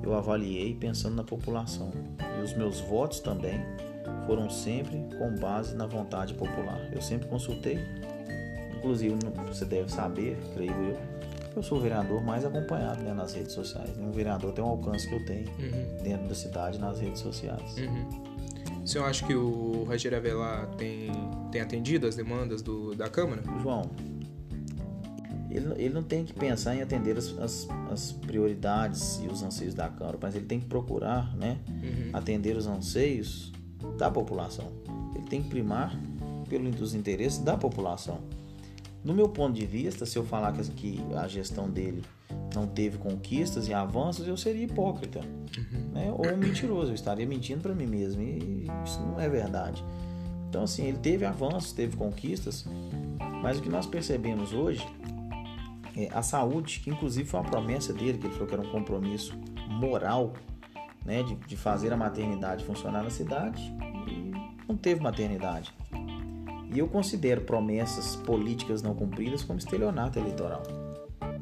eu 0.02 0.14
avaliei 0.14 0.76
pensando 0.76 1.16
na 1.16 1.24
população. 1.24 1.92
E 2.40 2.44
os 2.44 2.54
meus 2.54 2.82
votos 2.82 3.20
também 3.20 3.60
foram 4.26 4.50
sempre 4.50 4.98
com 5.18 5.36
base 5.40 5.76
na 5.76 5.86
vontade 5.86 6.34
popular. 6.34 6.80
Eu 6.94 7.02
sempre 7.02 7.28
consultei 7.28 7.80
inclusive 8.84 9.16
você 9.48 9.64
deve 9.64 9.90
saber, 9.90 10.38
creio 10.54 10.72
eu, 10.72 10.98
eu 11.56 11.64
sou 11.64 11.78
o 11.78 11.82
vereador 11.82 12.24
mais 12.24 12.46
acompanhado 12.46 13.04
né, 13.04 13.14
nas 13.14 13.34
redes 13.34 13.54
sociais. 13.54 13.96
Nenhum 13.96 14.12
vereador 14.12 14.52
tem 14.54 14.64
o 14.64 14.68
alcance 14.68 15.08
que 15.08 15.16
eu 15.16 15.26
tenho 15.26 15.48
uhum. 15.50 16.04
dentro 16.04 16.28
da 16.28 16.36
cidade 16.36 16.80
nas 16.80 17.00
redes 17.00 17.22
sociais. 17.22 17.76
Uhum. 17.78 18.84
O 18.84 18.88
senhor 18.88 19.06
acha 19.06 19.26
que 19.26 19.34
o 19.34 19.86
Rogério 19.88 20.18
Avelar 20.18 20.68
tem, 20.76 21.12
tem 21.52 21.62
atendido 21.62 22.08
as 22.08 22.16
demandas 22.16 22.62
do, 22.62 22.94
da 22.96 23.10
Câmara? 23.10 23.42
João, 23.62 23.90
ele, 25.50 25.74
ele 25.78 25.94
não 25.94 26.04
tem 26.04 26.26
que 26.26 26.34
pensar 26.34 26.76
em 26.76 26.82
atender 26.82 27.18
as, 27.18 27.38
as, 27.38 27.68
as, 27.92 28.12
prioridades 28.12 29.22
e 29.24 29.28
os 29.28 29.44
anseios 29.44 29.74
da 29.74 29.88
Câmara, 29.88 30.18
mas 30.22 30.36
ele 30.36 30.46
tem 30.46 30.60
que 30.60 30.66
procurar 30.66 31.34
né, 31.36 31.60
uhum. 31.70 32.10
atender 32.12 32.58
os 32.58 32.68
anseios 32.68 33.52
da 33.98 34.10
população. 34.10 34.72
Ele 35.16 35.26
tem 35.26 35.44
que 35.44 35.50
primar 35.50 35.98
pelos 36.50 36.94
interesses 36.94 37.40
da 37.40 37.56
população. 37.56 38.20
No 39.04 39.14
meu 39.14 39.28
ponto 39.28 39.54
de 39.54 39.66
vista, 39.66 40.06
se 40.06 40.18
eu 40.18 40.24
falar 40.24 40.54
que, 40.54 41.00
a 41.16 41.28
gestão 41.28 41.70
dele 41.70 42.04
não 42.56 42.66
teve 42.66 42.98
conquistas 42.98 43.68
e 43.68 43.74
avanços, 43.74 44.28
eu 44.28 44.38
seria 44.38 44.64
hipócrita 44.64 45.20
uhum. 45.20 45.92
né? 45.94 46.12
ou 46.12 46.38
mentiroso. 46.38 46.92
Eu 46.92 46.96
estaria 46.96 47.26
mentindo 47.26 47.62
para 47.62 47.74
mim 47.74 47.86
mesmo 47.86 48.22
e 48.22 48.68
isso 48.86 49.00
não 49.02 49.20
é 49.20 49.28
verdade. 49.28 49.84
Então, 50.48 50.64
assim, 50.64 50.86
ele 50.86 51.00
teve 51.00 51.26
avanços, 51.26 51.74
teve 51.74 51.98
conquistas, 51.98 52.66
mas 53.42 53.58
o 53.58 53.62
que 53.62 53.70
nós 53.70 53.86
percebemos 53.86 54.54
hoje 54.54 54.88
é 55.98 56.10
a 56.14 56.22
saúde, 56.22 56.80
que 56.80 56.90
inclusive 56.90 57.28
foi 57.28 57.40
uma 57.40 57.50
promessa 57.50 57.92
dele, 57.92 58.18
que 58.18 58.28
ele 58.28 58.34
falou 58.34 58.48
que 58.48 58.54
era 58.54 58.64
um 58.64 58.72
compromisso 58.72 59.36
moral 59.68 60.34
né, 61.06 61.24
de, 61.24 61.36
de 61.36 61.58
fazer 61.58 61.92
a 61.92 61.98
maternidade 61.98 62.64
funcionar 62.64 63.04
na 63.04 63.10
cidade 63.10 63.62
e 64.08 64.32
não 64.68 64.78
teve 64.78 65.02
maternidade. 65.02 65.74
E 66.74 66.80
eu 66.80 66.88
considero 66.88 67.42
promessas 67.42 68.16
políticas 68.16 68.82
não 68.82 68.96
cumpridas 68.96 69.44
como 69.44 69.60
estelionato 69.60 70.18
eleitoral 70.18 70.64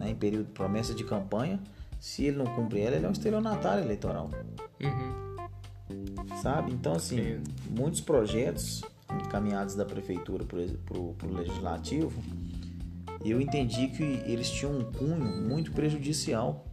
né, 0.01 0.09
em 0.09 0.15
período 0.15 0.47
de 0.47 0.51
promessa 0.51 0.93
de 0.93 1.03
campanha, 1.03 1.59
se 1.99 2.25
ele 2.25 2.37
não 2.37 2.45
cumpre 2.45 2.81
ela, 2.81 2.95
ele 2.95 3.05
é 3.05 3.09
um 3.09 3.13
estelionatário 3.13 3.83
eleitoral. 3.83 4.29
Uhum. 4.81 6.37
Sabe? 6.41 6.71
Então, 6.71 6.93
assim, 6.93 7.17
Sim. 7.17 7.43
muitos 7.69 8.01
projetos 8.01 8.81
encaminhados 9.23 9.75
da 9.75 9.85
prefeitura 9.85 10.43
para 10.43 10.97
o 10.97 11.15
legislativo, 11.31 12.21
eu 13.23 13.39
entendi 13.39 13.87
que 13.89 14.03
eles 14.25 14.49
tinham 14.49 14.79
um 14.79 14.91
cunho 14.91 15.23
muito 15.47 15.71
prejudicial 15.71 16.65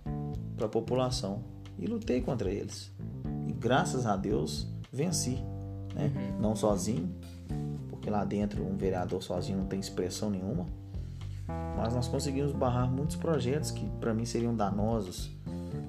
para 0.56 0.64
a 0.64 0.68
população 0.68 1.44
e 1.78 1.86
lutei 1.86 2.22
contra 2.22 2.50
eles. 2.50 2.90
E 3.46 3.52
graças 3.52 4.06
a 4.06 4.16
Deus 4.16 4.66
venci, 4.90 5.36
né? 5.94 6.10
Uhum. 6.14 6.40
Não 6.40 6.56
sozinho, 6.56 7.14
porque 8.08 8.10
lá 8.10 8.24
dentro 8.24 8.64
um 8.64 8.76
vereador 8.76 9.22
sozinho 9.22 9.58
não 9.58 9.66
tem 9.66 9.78
expressão 9.78 10.30
nenhuma 10.30 10.66
mas 11.76 11.94
nós 11.94 12.08
conseguimos 12.08 12.52
barrar 12.52 12.90
muitos 12.90 13.16
projetos 13.16 13.70
que 13.70 13.86
para 14.00 14.12
mim 14.12 14.24
seriam 14.24 14.54
danosos 14.54 15.30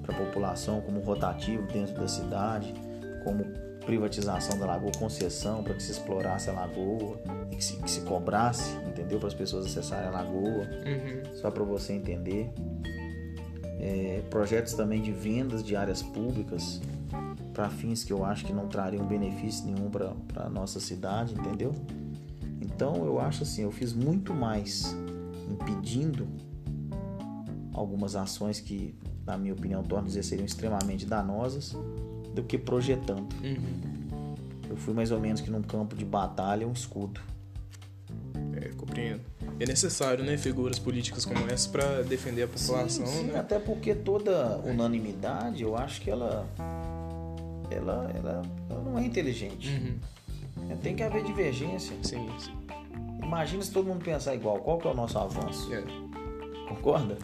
para 0.02 0.14
a 0.14 0.18
população, 0.18 0.80
como 0.80 1.00
rotativo 1.00 1.66
dentro 1.66 1.94
da 1.94 2.08
cidade, 2.08 2.72
como 3.24 3.44
privatização 3.84 4.58
da 4.58 4.66
lagoa, 4.66 4.92
concessão 4.98 5.62
para 5.62 5.74
que 5.74 5.82
se 5.82 5.92
explorasse 5.92 6.48
a 6.48 6.52
lagoa 6.52 7.20
e 7.50 7.56
que 7.56 7.64
se, 7.64 7.76
que 7.76 7.90
se 7.90 8.00
cobrasse, 8.02 8.74
entendeu? 8.86 9.18
Para 9.18 9.28
as 9.28 9.34
pessoas 9.34 9.66
acessarem 9.66 10.08
a 10.08 10.12
lagoa, 10.12 10.66
uhum. 10.86 11.34
só 11.34 11.50
para 11.50 11.64
você 11.64 11.92
entender. 11.92 12.50
É, 13.80 14.22
projetos 14.30 14.72
também 14.74 15.02
de 15.02 15.12
vendas 15.12 15.62
de 15.62 15.76
áreas 15.76 16.02
públicas 16.02 16.80
para 17.52 17.68
fins 17.68 18.02
que 18.04 18.12
eu 18.12 18.24
acho 18.24 18.44
que 18.46 18.52
não 18.52 18.68
trariam 18.68 19.04
benefício 19.04 19.66
nenhum 19.66 19.90
para 19.90 20.46
a 20.46 20.48
nossa 20.48 20.80
cidade, 20.80 21.34
entendeu? 21.34 21.74
Então 22.80 23.04
eu 23.04 23.20
acho 23.20 23.42
assim, 23.42 23.62
eu 23.62 23.70
fiz 23.70 23.92
muito 23.92 24.32
mais 24.32 24.96
impedindo 25.50 26.26
algumas 27.74 28.16
ações 28.16 28.58
que, 28.58 28.94
na 29.26 29.36
minha 29.36 29.52
opinião, 29.52 29.82
tornam 29.82 30.06
dizer 30.06 30.22
seriam 30.22 30.46
extremamente 30.46 31.04
danosas 31.04 31.76
do 32.34 32.42
que 32.42 32.56
projetando. 32.56 33.28
Uhum. 33.44 34.40
Eu 34.70 34.76
fui 34.76 34.94
mais 34.94 35.10
ou 35.10 35.20
menos 35.20 35.42
que 35.42 35.50
num 35.50 35.60
campo 35.60 35.94
de 35.94 36.06
batalha 36.06 36.66
um 36.66 36.72
escudo. 36.72 37.20
É, 38.56 38.70
compreendo. 38.70 39.20
É 39.58 39.66
necessário, 39.66 40.24
né, 40.24 40.38
figuras 40.38 40.78
políticas 40.78 41.26
como 41.26 41.50
essa 41.50 41.68
para 41.68 42.00
defender 42.00 42.44
a 42.44 42.48
população, 42.48 43.06
sim, 43.06 43.12
sim, 43.12 43.22
né? 43.24 43.40
Até 43.40 43.58
porque 43.58 43.94
toda 43.94 44.56
unanimidade, 44.64 45.62
eu 45.62 45.76
acho 45.76 46.00
que 46.00 46.10
ela 46.10 46.48
ela, 47.70 48.10
ela, 48.14 48.42
ela 48.68 48.82
não 48.82 48.98
é 48.98 49.04
inteligente. 49.04 49.68
Uhum. 49.68 49.98
Tem 50.82 50.96
que 50.96 51.02
haver 51.02 51.22
divergência. 51.22 51.96
Sim, 52.02 52.28
sim. 52.38 52.52
Imagina 53.22 53.62
se 53.62 53.70
todo 53.70 53.86
mundo 53.86 54.04
pensar 54.04 54.34
igual. 54.34 54.58
Qual 54.58 54.78
que 54.78 54.88
é 54.88 54.90
o 54.90 54.94
nosso 54.94 55.18
avanço? 55.18 55.72
É. 55.72 55.82
Concorda? 56.68 57.16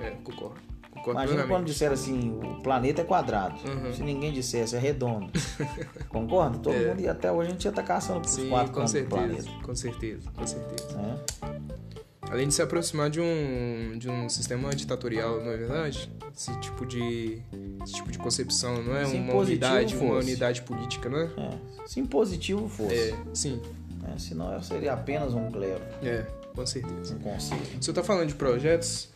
É, 0.00 0.10
concordo. 0.22 0.60
concordo 0.90 1.20
Imagina 1.20 1.46
quando 1.46 1.64
disser 1.66 1.92
assim, 1.92 2.38
o 2.42 2.62
planeta 2.62 3.02
é 3.02 3.04
quadrado. 3.04 3.56
Uhum. 3.68 3.92
Se 3.92 4.02
ninguém 4.02 4.32
dissesse, 4.32 4.76
é 4.76 4.78
redondo. 4.78 5.30
Concorda? 6.08 6.58
Todo 6.58 6.74
é. 6.74 6.88
mundo, 6.88 7.00
e 7.00 7.08
até 7.08 7.30
hoje 7.30 7.48
a 7.48 7.52
gente 7.52 7.64
já 7.64 7.72
tá 7.72 7.82
caçando 7.82 8.26
os 8.26 8.36
quatro 8.48 8.72
com 8.72 8.86
certeza, 8.86 9.04
do 9.04 9.26
planeta. 9.26 9.50
Com 9.62 9.74
certeza, 9.74 10.30
com 10.30 10.46
certeza. 10.46 11.00
É. 11.00 11.89
Além 12.30 12.46
de 12.46 12.54
se 12.54 12.62
aproximar 12.62 13.10
de 13.10 13.20
um, 13.20 13.98
de 13.98 14.08
um 14.08 14.28
sistema 14.28 14.70
ditatorial, 14.70 15.40
não 15.40 15.50
é 15.50 15.56
verdade? 15.56 16.10
Esse 16.34 16.56
tipo 16.60 16.86
de, 16.86 17.42
esse 17.82 17.94
tipo 17.94 18.10
de 18.12 18.18
concepção, 18.18 18.80
não 18.82 18.96
é? 18.96 19.04
Uma 19.04 19.34
unidade, 19.34 19.94
fosse. 19.94 20.04
uma 20.04 20.18
unidade 20.18 20.62
política, 20.62 21.08
não 21.08 21.18
é? 21.18 21.24
é? 21.24 21.86
Se 21.86 21.98
impositivo 21.98 22.68
fosse. 22.68 22.94
É, 22.94 23.16
sim. 23.34 23.60
Né? 24.00 24.14
Senão 24.16 24.52
eu 24.52 24.62
seria 24.62 24.92
apenas 24.92 25.34
um 25.34 25.50
clero. 25.50 25.82
É, 26.02 26.24
com 26.54 26.64
certeza. 26.64 27.14
Um 27.14 27.18
conselho. 27.18 27.60
Se 27.80 27.90
eu 27.90 27.92
está 27.92 28.04
falando 28.04 28.28
de 28.28 28.34
projetos, 28.34 29.08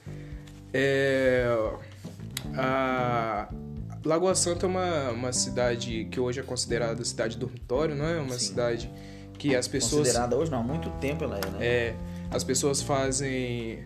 é, 0.72 1.46
a 2.56 3.48
Lagoa 4.04 4.34
Santa 4.34 4.66
é 4.66 4.68
uma, 4.68 5.10
uma 5.10 5.32
cidade 5.32 6.08
que 6.10 6.18
hoje 6.18 6.40
é 6.40 6.42
considerada 6.42 7.02
cidade 7.04 7.38
dormitório, 7.38 7.94
não 7.94 8.06
é? 8.06 8.18
Uma 8.18 8.38
Sim. 8.38 8.46
cidade 8.46 8.90
que 9.38 9.54
as 9.54 9.68
pessoas... 9.68 10.08
Considerada 10.08 10.36
hoje 10.36 10.50
não, 10.50 10.58
há 10.58 10.62
muito 10.62 10.90
tempo 10.98 11.24
ela 11.24 11.38
é, 11.38 11.50
né? 11.50 11.58
É, 11.60 11.94
as 12.34 12.42
pessoas 12.42 12.82
fazem 12.82 13.84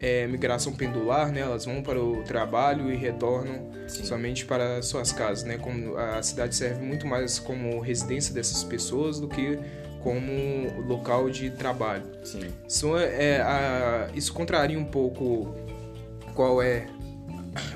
é, 0.00 0.26
migração 0.28 0.72
pendular, 0.72 1.32
né? 1.32 1.40
Elas 1.40 1.64
vão 1.64 1.82
para 1.82 2.00
o 2.00 2.22
trabalho 2.22 2.92
e 2.92 2.96
retornam 2.96 3.70
Sim. 3.88 4.04
somente 4.04 4.44
para 4.44 4.80
suas 4.82 5.10
casas, 5.10 5.44
né? 5.44 5.58
Como 5.58 5.96
a 5.96 6.22
cidade 6.22 6.54
serve 6.54 6.80
muito 6.80 7.06
mais 7.06 7.38
como 7.40 7.80
residência 7.80 8.32
dessas 8.32 8.62
pessoas 8.62 9.18
do 9.18 9.26
que 9.26 9.58
como 10.02 10.32
local 10.86 11.28
de 11.28 11.50
trabalho. 11.50 12.04
Sim. 12.22 12.48
Isso, 12.68 12.96
é, 12.96 13.40
a, 13.40 14.08
isso 14.14 14.32
contraria 14.32 14.78
um 14.78 14.84
pouco 14.84 15.52
qual 16.34 16.62
é 16.62 16.86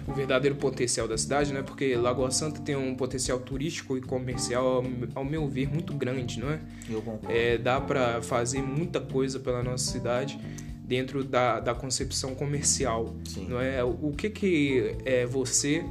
o 0.06 0.12
verdadeiro 0.12 0.56
potencial 0.56 1.06
da 1.08 1.16
cidade, 1.16 1.52
né? 1.52 1.62
Porque 1.62 1.94
Lagoa 1.96 2.30
Santa 2.30 2.60
tem 2.60 2.76
um 2.76 2.94
potencial 2.94 3.38
turístico 3.38 3.96
e 3.96 4.00
comercial, 4.00 4.82
ao 5.14 5.24
meu 5.24 5.48
ver, 5.48 5.68
muito 5.68 5.94
grande, 5.94 6.40
não 6.40 6.50
é? 6.50 6.60
Eu 6.88 7.02
concordo. 7.02 7.34
É, 7.34 7.58
dá 7.58 7.80
para 7.80 8.22
fazer 8.22 8.62
muita 8.62 9.00
coisa 9.00 9.38
pela 9.38 9.62
nossa 9.62 9.90
cidade 9.90 10.38
dentro 10.84 11.24
da, 11.24 11.60
da 11.60 11.74
concepção 11.74 12.34
comercial, 12.34 13.14
Sim. 13.24 13.48
não 13.48 13.60
é? 13.60 13.82
O 13.82 14.12
que 14.12 14.28
que 14.28 14.96
é 15.04 15.24
você 15.24 15.84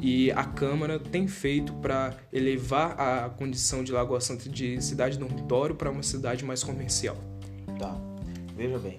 e 0.00 0.30
a 0.30 0.44
Câmara 0.44 0.98
tem 0.98 1.26
feito 1.26 1.72
para 1.74 2.14
elevar 2.32 3.00
a 3.00 3.28
condição 3.30 3.82
de 3.82 3.90
Lagoa 3.90 4.20
Santa 4.20 4.48
de 4.48 4.80
cidade 4.80 5.18
dormitório 5.18 5.74
para 5.74 5.90
uma 5.90 6.02
cidade 6.02 6.44
mais 6.44 6.62
comercial. 6.62 7.16
Tá. 7.78 7.96
Veja 8.56 8.78
bem. 8.78 8.98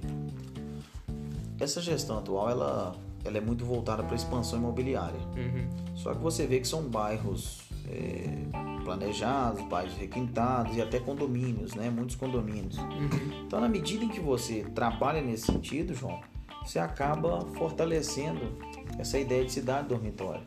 Essa 1.60 1.82
gestão 1.82 2.18
atual 2.18 2.50
ela, 2.50 2.96
ela 3.24 3.38
é 3.38 3.42
muito 3.42 3.66
voltada 3.66 4.04
para 4.04 4.16
expansão 4.16 4.60
imobiliária. 4.60 5.20
Uhum. 5.36 5.68
Só 5.96 6.14
que 6.14 6.22
você 6.22 6.48
vê 6.48 6.60
que 6.60 6.68
são 6.68 6.84
bairros 6.84 7.62
é, 7.88 8.84
planejados, 8.84 9.62
bairros 9.68 9.96
requintados 9.96 10.76
e 10.76 10.82
até 10.82 11.00
condomínios, 11.00 11.76
né? 11.76 11.90
Muitos 11.90 12.16
condomínios. 12.16 12.78
Uhum. 12.78 13.44
Então, 13.46 13.60
na 13.60 13.68
medida 13.68 14.04
em 14.04 14.10
que 14.10 14.20
você 14.20 14.66
trabalha 14.76 15.22
nesse 15.22 15.46
sentido, 15.46 15.94
João, 15.94 16.20
você 16.64 16.80
acaba 16.80 17.42
fortalecendo 17.56 18.58
essa 18.98 19.18
ideia 19.18 19.44
de 19.44 19.52
cidade 19.52 19.88
dormitória. 19.88 20.44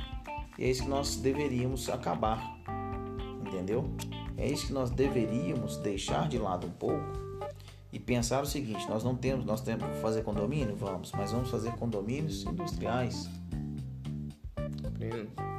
E 0.59 0.65
é 0.65 0.71
isso 0.71 0.85
que 0.85 0.89
nós 0.89 1.17
deveríamos 1.17 1.89
acabar. 1.89 2.59
Entendeu? 3.47 3.91
É 4.37 4.49
isso 4.49 4.69
que 4.69 4.73
nós 4.73 4.91
deveríamos 4.91 5.77
deixar 5.79 6.29
de 6.29 6.39
lado 6.39 6.67
um 6.67 6.71
pouco 6.71 7.32
e 7.93 7.99
pensar 7.99 8.43
o 8.43 8.47
seguinte: 8.47 8.89
nós 8.89 9.05
não 9.05 9.15
temos, 9.15 9.45
nós 9.45 9.61
temos 9.61 9.87
que 9.87 9.97
fazer 10.01 10.23
condomínio, 10.23 10.75
vamos, 10.75 11.13
mas 11.13 11.31
vamos 11.31 11.51
fazer 11.51 11.73
condomínios 11.73 12.45
industriais. 12.45 13.29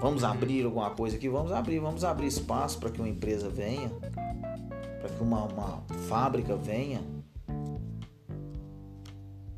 Vamos 0.01 0.23
abrir 0.23 0.65
alguma 0.65 0.89
coisa 0.91 1.17
aqui, 1.17 1.29
vamos 1.29 1.51
abrir, 1.51 1.79
vamos 1.79 2.03
abrir 2.03 2.27
espaço 2.27 2.79
para 2.79 2.89
que 2.89 2.99
uma 2.99 3.09
empresa 3.09 3.49
venha, 3.49 3.89
para 4.99 5.09
que 5.09 5.21
uma, 5.21 5.43
uma 5.43 5.83
fábrica 6.07 6.55
venha. 6.55 7.01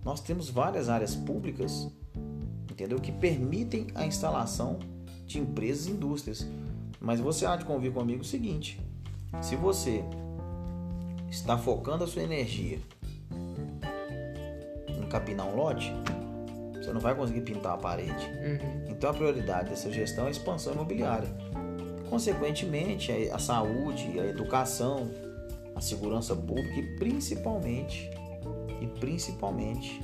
Nós 0.04 0.22
temos 0.22 0.50
várias 0.50 0.90
áreas 0.90 1.16
públicas, 1.16 1.88
entendeu, 2.70 3.00
que 3.00 3.12
permitem 3.12 3.88
a 3.96 4.06
instalação 4.06 4.80
de 5.26 5.40
empresas 5.40 5.88
e 5.88 5.92
indústrias. 5.92 6.48
Mas 7.00 7.20
você 7.20 7.46
há 7.46 7.56
de 7.56 7.66
convir 7.66 7.92
comigo 7.92 8.22
o 8.22 8.26
seguinte: 8.26 8.80
se 9.42 9.56
você 9.56 10.04
está 11.36 11.58
focando 11.58 12.04
a 12.04 12.08
sua 12.08 12.24
energia 12.24 12.80
encapinar 15.16 15.48
um 15.48 15.56
lote, 15.56 15.94
você 16.74 16.92
não 16.92 17.00
vai 17.00 17.16
conseguir 17.16 17.42
pintar 17.42 17.74
a 17.74 17.78
parede. 17.78 18.12
Uhum. 18.12 18.86
Então 18.90 19.10
a 19.10 19.14
prioridade 19.14 19.70
dessa 19.70 19.92
gestão 19.92 20.26
é 20.26 20.28
a 20.28 20.32
expansão 20.32 20.74
imobiliária. 20.74 21.30
Consequentemente, 22.10 23.12
a 23.32 23.40
saúde, 23.40 24.20
a 24.20 24.26
educação, 24.26 25.10
a 25.76 25.82
segurança 25.82 26.36
pública 26.36 26.80
e 26.80 26.96
principalmente, 26.98 28.10
e 28.82 28.88
principalmente 29.00 30.02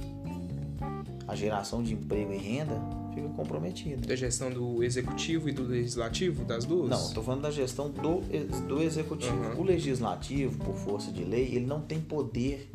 a 1.28 1.36
geração 1.36 1.84
de 1.84 1.94
emprego 1.94 2.34
e 2.34 2.38
renda 2.38 2.80
fica 3.14 3.28
comprometida. 3.30 4.08
Da 4.08 4.16
gestão 4.16 4.50
do 4.50 4.84
executivo 4.84 5.50
e 5.50 5.52
do 5.52 5.64
legislativo, 5.64 6.44
das 6.44 6.66
duas? 6.66 6.90
Não, 6.90 7.08
estou 7.08 7.24
falando 7.24 7.42
da 7.42 7.52
gestão 7.52 7.90
do, 7.90 8.22
do 8.68 8.82
executivo. 8.82 9.36
Uhum. 9.36 9.62
O 9.62 9.64
legislativo, 9.64 10.58
por 10.64 10.76
força 10.76 11.12
de 11.12 11.24
lei, 11.24 11.56
ele 11.56 11.66
não 11.66 11.82
tem 11.82 12.00
poder, 12.00 12.70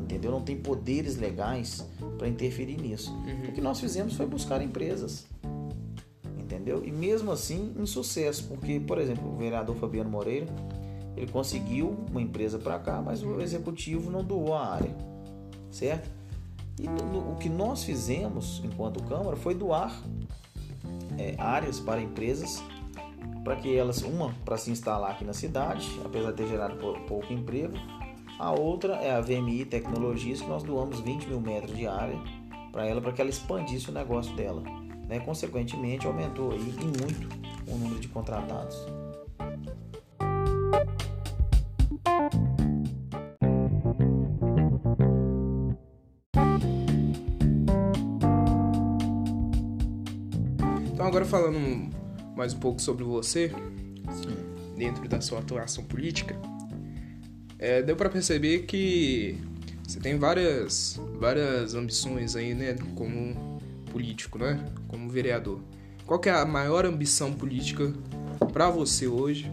entendeu? 0.00 0.30
Não 0.30 0.42
tem 0.42 0.56
poderes 0.56 1.16
legais 1.16 1.86
para 2.18 2.28
interferir 2.28 2.76
nisso. 2.76 3.12
Uhum. 3.12 3.48
O 3.48 3.52
que 3.52 3.60
nós 3.60 3.80
fizemos 3.80 4.14
foi 4.14 4.26
buscar 4.26 4.62
empresas, 4.62 5.26
entendeu? 6.38 6.84
E 6.84 6.90
mesmo 6.90 7.30
assim, 7.30 7.74
em 7.78 7.86
sucesso, 7.86 8.44
porque, 8.48 8.80
por 8.80 8.98
exemplo, 8.98 9.32
o 9.32 9.36
vereador 9.36 9.76
Fabiano 9.76 10.10
Moreira, 10.10 10.46
ele 11.16 11.30
conseguiu 11.30 11.96
uma 12.10 12.22
empresa 12.22 12.58
para 12.58 12.78
cá, 12.78 13.02
mas 13.02 13.22
o 13.22 13.40
executivo 13.40 14.10
não 14.10 14.24
doou 14.24 14.54
a 14.54 14.66
área, 14.66 14.94
certo? 15.70 16.19
E 16.80 16.88
o 16.88 17.36
que 17.36 17.48
nós 17.48 17.84
fizemos 17.84 18.62
enquanto 18.64 19.02
Câmara 19.04 19.36
foi 19.36 19.54
doar 19.54 19.94
é, 21.18 21.34
áreas 21.38 21.78
para 21.78 22.00
empresas 22.00 22.62
para 23.44 23.56
que 23.56 23.76
elas, 23.76 24.02
uma 24.02 24.34
para 24.44 24.56
se 24.56 24.70
instalar 24.70 25.12
aqui 25.12 25.24
na 25.24 25.32
cidade, 25.32 25.88
apesar 26.04 26.30
de 26.30 26.36
ter 26.36 26.46
gerado 26.46 26.76
pouco 27.06 27.32
emprego, 27.32 27.74
a 28.38 28.52
outra 28.52 28.94
é 28.94 29.10
a 29.10 29.20
VMI 29.20 29.66
Tecnologias, 29.66 30.40
que 30.40 30.48
nós 30.48 30.62
doamos 30.62 31.00
20 31.00 31.26
mil 31.26 31.40
metros 31.40 31.76
de 31.76 31.86
área 31.86 32.18
para 32.72 32.86
ela, 32.86 33.00
para 33.00 33.12
que 33.12 33.20
ela 33.20 33.30
expandisse 33.30 33.90
o 33.90 33.92
negócio 33.92 34.34
dela. 34.34 34.62
Né? 35.08 35.20
Consequentemente, 35.20 36.06
aumentou 36.06 36.52
aí, 36.52 36.74
em 36.80 37.02
muito 37.02 37.28
o 37.66 37.76
número 37.76 38.00
de 38.00 38.08
contratados. 38.08 38.76
Falando 51.30 51.94
mais 52.34 52.52
um 52.52 52.58
pouco 52.58 52.82
sobre 52.82 53.04
você, 53.04 53.50
Sim. 53.50 54.74
dentro 54.76 55.08
da 55.08 55.20
sua 55.20 55.38
atuação 55.38 55.84
política, 55.84 56.36
é, 57.56 57.80
deu 57.82 57.94
para 57.94 58.10
perceber 58.10 58.64
que 58.64 59.38
você 59.86 60.00
tem 60.00 60.18
várias, 60.18 61.00
várias 61.20 61.74
ambições 61.74 62.34
aí, 62.34 62.52
né, 62.52 62.74
como 62.96 63.60
político, 63.92 64.38
né, 64.38 64.72
como 64.88 65.08
vereador. 65.08 65.60
Qual 66.04 66.20
é 66.24 66.30
a 66.30 66.44
maior 66.44 66.84
ambição 66.84 67.32
política 67.32 67.92
para 68.52 68.68
você 68.68 69.06
hoje 69.06 69.48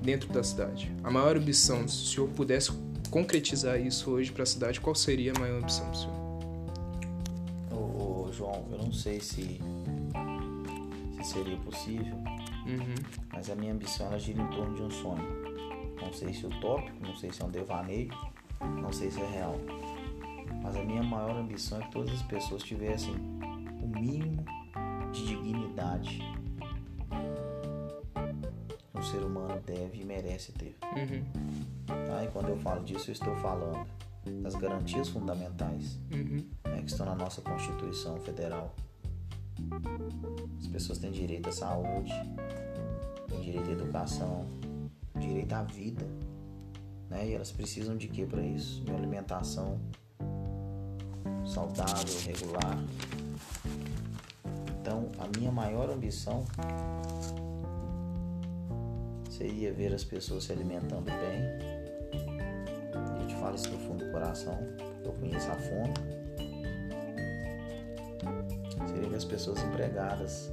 dentro 0.00 0.32
da 0.32 0.44
cidade? 0.44 0.94
A 1.02 1.10
maior 1.10 1.36
ambição, 1.36 1.88
se 1.88 2.04
o 2.04 2.06
senhor 2.06 2.28
pudesse 2.28 2.70
concretizar 3.10 3.80
isso 3.80 4.12
hoje 4.12 4.30
para 4.30 4.44
a 4.44 4.46
cidade, 4.46 4.80
qual 4.80 4.94
seria 4.94 5.32
a 5.34 5.40
maior 5.40 5.60
ambição 5.60 5.90
do 5.90 5.96
senhor? 5.96 6.20
Ô, 7.72 8.28
ô, 8.28 8.32
João, 8.32 8.64
eu 8.70 8.78
não 8.78 8.92
sei 8.92 9.18
se 9.18 9.60
seria 11.26 11.56
possível, 11.58 12.14
uhum. 12.66 12.94
mas 13.32 13.50
a 13.50 13.54
minha 13.54 13.72
ambição 13.72 14.06
ela 14.06 14.18
gira 14.18 14.40
em 14.40 14.46
torno 14.48 14.74
de 14.74 14.82
um 14.82 14.90
sonho. 14.90 15.40
Não 16.00 16.12
sei 16.12 16.32
se 16.32 16.44
é 16.44 16.48
utópico, 16.48 16.96
não 17.06 17.14
sei 17.14 17.30
se 17.32 17.42
é 17.42 17.44
um 17.44 17.50
devaneio, 17.50 18.10
não 18.80 18.92
sei 18.92 19.10
se 19.10 19.20
é 19.20 19.26
real. 19.26 19.56
Mas 20.62 20.76
a 20.76 20.82
minha 20.82 21.02
maior 21.02 21.36
ambição 21.36 21.80
é 21.80 21.84
que 21.84 21.92
todas 21.92 22.12
as 22.12 22.22
pessoas 22.22 22.62
tivessem 22.62 23.14
o 23.82 23.86
mínimo 23.86 24.44
de 25.12 25.26
dignidade 25.26 26.18
que 28.90 28.98
um 28.98 29.02
ser 29.02 29.22
humano 29.22 29.60
deve 29.64 30.00
e 30.00 30.04
merece 30.04 30.52
ter. 30.52 30.76
Uhum. 30.96 31.24
Tá? 31.86 32.24
E 32.24 32.28
quando 32.28 32.48
eu 32.48 32.56
falo 32.58 32.84
disso, 32.84 33.10
eu 33.10 33.12
estou 33.12 33.34
falando 33.36 33.86
das 34.42 34.54
garantias 34.54 35.08
fundamentais 35.08 35.98
uhum. 36.12 36.44
né, 36.64 36.82
que 36.82 36.90
estão 36.90 37.06
na 37.06 37.14
nossa 37.14 37.40
Constituição 37.40 38.20
Federal 38.20 38.74
as 40.58 40.66
pessoas 40.66 40.98
têm 40.98 41.10
direito 41.10 41.48
à 41.48 41.52
saúde, 41.52 42.12
têm 43.28 43.40
direito 43.40 43.70
à 43.70 43.72
educação, 43.72 44.46
direito 45.18 45.52
à 45.52 45.62
vida, 45.62 46.06
né? 47.08 47.28
E 47.28 47.34
elas 47.34 47.50
precisam 47.50 47.96
de 47.96 48.08
quê 48.08 48.26
para 48.26 48.42
isso? 48.42 48.82
De 48.84 48.90
uma 48.90 48.98
alimentação 48.98 49.80
saudável, 51.44 52.14
regular. 52.24 52.78
Então, 54.80 55.08
a 55.18 55.38
minha 55.38 55.50
maior 55.50 55.90
ambição 55.90 56.44
seria 59.28 59.72
ver 59.72 59.92
as 59.94 60.04
pessoas 60.04 60.44
se 60.44 60.52
alimentando 60.52 61.04
bem. 61.04 61.42
Eu 63.20 63.26
te 63.26 63.34
falo 63.36 63.56
isso 63.56 63.70
do 63.70 63.78
fundo 63.78 64.04
do 64.04 64.12
coração, 64.12 64.58
eu 65.04 65.12
conheço 65.12 65.50
a 65.50 65.54
fome 65.54 66.19
as 69.20 69.24
pessoas 69.26 69.62
empregadas, 69.62 70.50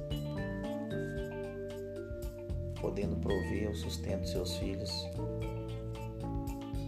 podendo 2.78 3.16
prover 3.16 3.70
o 3.70 3.74
sustento 3.74 4.20
dos 4.20 4.30
seus 4.30 4.56
filhos 4.56 4.90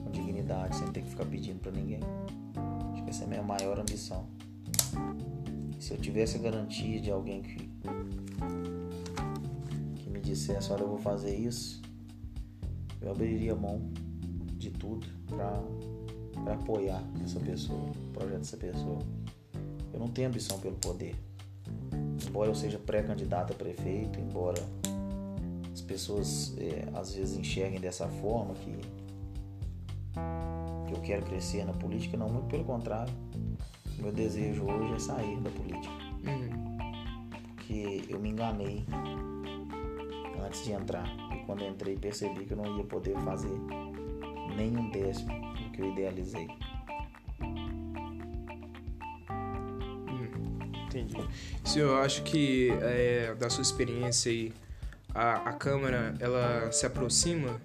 com 0.05 0.11
dignidade, 0.11 0.77
sem 0.77 0.93
ter 0.93 1.01
que 1.01 1.09
ficar 1.09 1.25
pedindo 1.25 1.59
para 1.61 1.73
ninguém. 1.73 2.01
Acho 2.93 3.03
que 3.03 3.09
essa 3.09 3.23
é 3.23 3.25
a 3.25 3.29
minha 3.29 3.43
maior 3.43 3.79
ambição. 3.81 4.27
Se 5.79 5.95
eu 5.95 5.97
tivesse 5.97 6.37
a 6.37 6.41
garantia 6.41 7.01
de 7.01 7.11
alguém 7.11 7.41
que, 7.41 7.71
que 9.97 10.11
me 10.11 10.21
dissesse, 10.21 10.71
olha, 10.71 10.83
eu 10.83 10.89
vou 10.89 10.99
fazer 10.99 11.35
isso, 11.35 11.81
eu 13.01 13.11
abriria 13.11 13.55
mão 13.55 13.91
de 14.59 14.71
tudo 14.71 15.07
para 15.27 16.53
apoiar 16.53 17.03
essa 17.25 17.41
pessoa, 17.41 17.91
o 17.91 18.13
projeto 18.13 18.41
dessa 18.41 18.59
pessoa. 18.59 18.99
Eu 19.95 19.99
não 19.99 20.09
tenho 20.09 20.29
ambição 20.29 20.61
pelo 20.61 20.77
poder 20.77 21.17
embora 22.31 22.49
eu 22.49 22.55
seja 22.55 22.79
pré-candidato 22.79 23.53
a 23.53 23.57
prefeito, 23.57 24.21
embora 24.21 24.63
as 25.73 25.81
pessoas 25.81 26.57
é, 26.59 26.89
às 26.97 27.13
vezes 27.13 27.37
enxerguem 27.37 27.81
dessa 27.81 28.07
forma 28.07 28.55
que, 28.55 28.71
que 30.87 30.95
eu 30.95 31.01
quero 31.03 31.27
crescer 31.27 31.65
na 31.65 31.73
política, 31.73 32.17
não, 32.17 32.29
muito 32.29 32.47
pelo 32.47 32.65
contrário. 32.65 33.13
Meu 33.99 34.13
desejo 34.13 34.65
hoje 34.65 34.95
é 34.95 34.99
sair 35.01 35.41
da 35.41 35.51
política. 35.51 35.93
Uhum. 36.25 36.77
Porque 37.57 38.05
eu 38.09 38.21
me 38.21 38.31
enganei 38.31 38.85
antes 40.47 40.65
de 40.65 40.73
entrar. 40.73 41.07
E 41.35 41.45
quando 41.45 41.65
entrei 41.65 41.97
percebi 41.97 42.45
que 42.45 42.53
eu 42.53 42.57
não 42.57 42.79
ia 42.79 42.85
poder 42.85 43.19
fazer 43.21 43.59
nem 44.57 44.77
um 44.77 44.89
décimo 44.91 45.33
do 45.33 45.71
que 45.73 45.83
eu 45.83 45.91
idealizei. 45.93 46.49
Entendi. 51.01 51.29
Se 51.65 51.79
eu 51.79 51.97
acho 51.99 52.23
que 52.23 52.71
é, 52.83 53.35
da 53.39 53.51
sua 53.51 53.63
experiência 53.63 54.31
aí, 54.31 54.53
a, 55.15 55.51
a 55.51 55.53
Câmara 55.53 56.15
ela 56.21 56.71
se 56.73 56.87
aproxima 56.87 57.61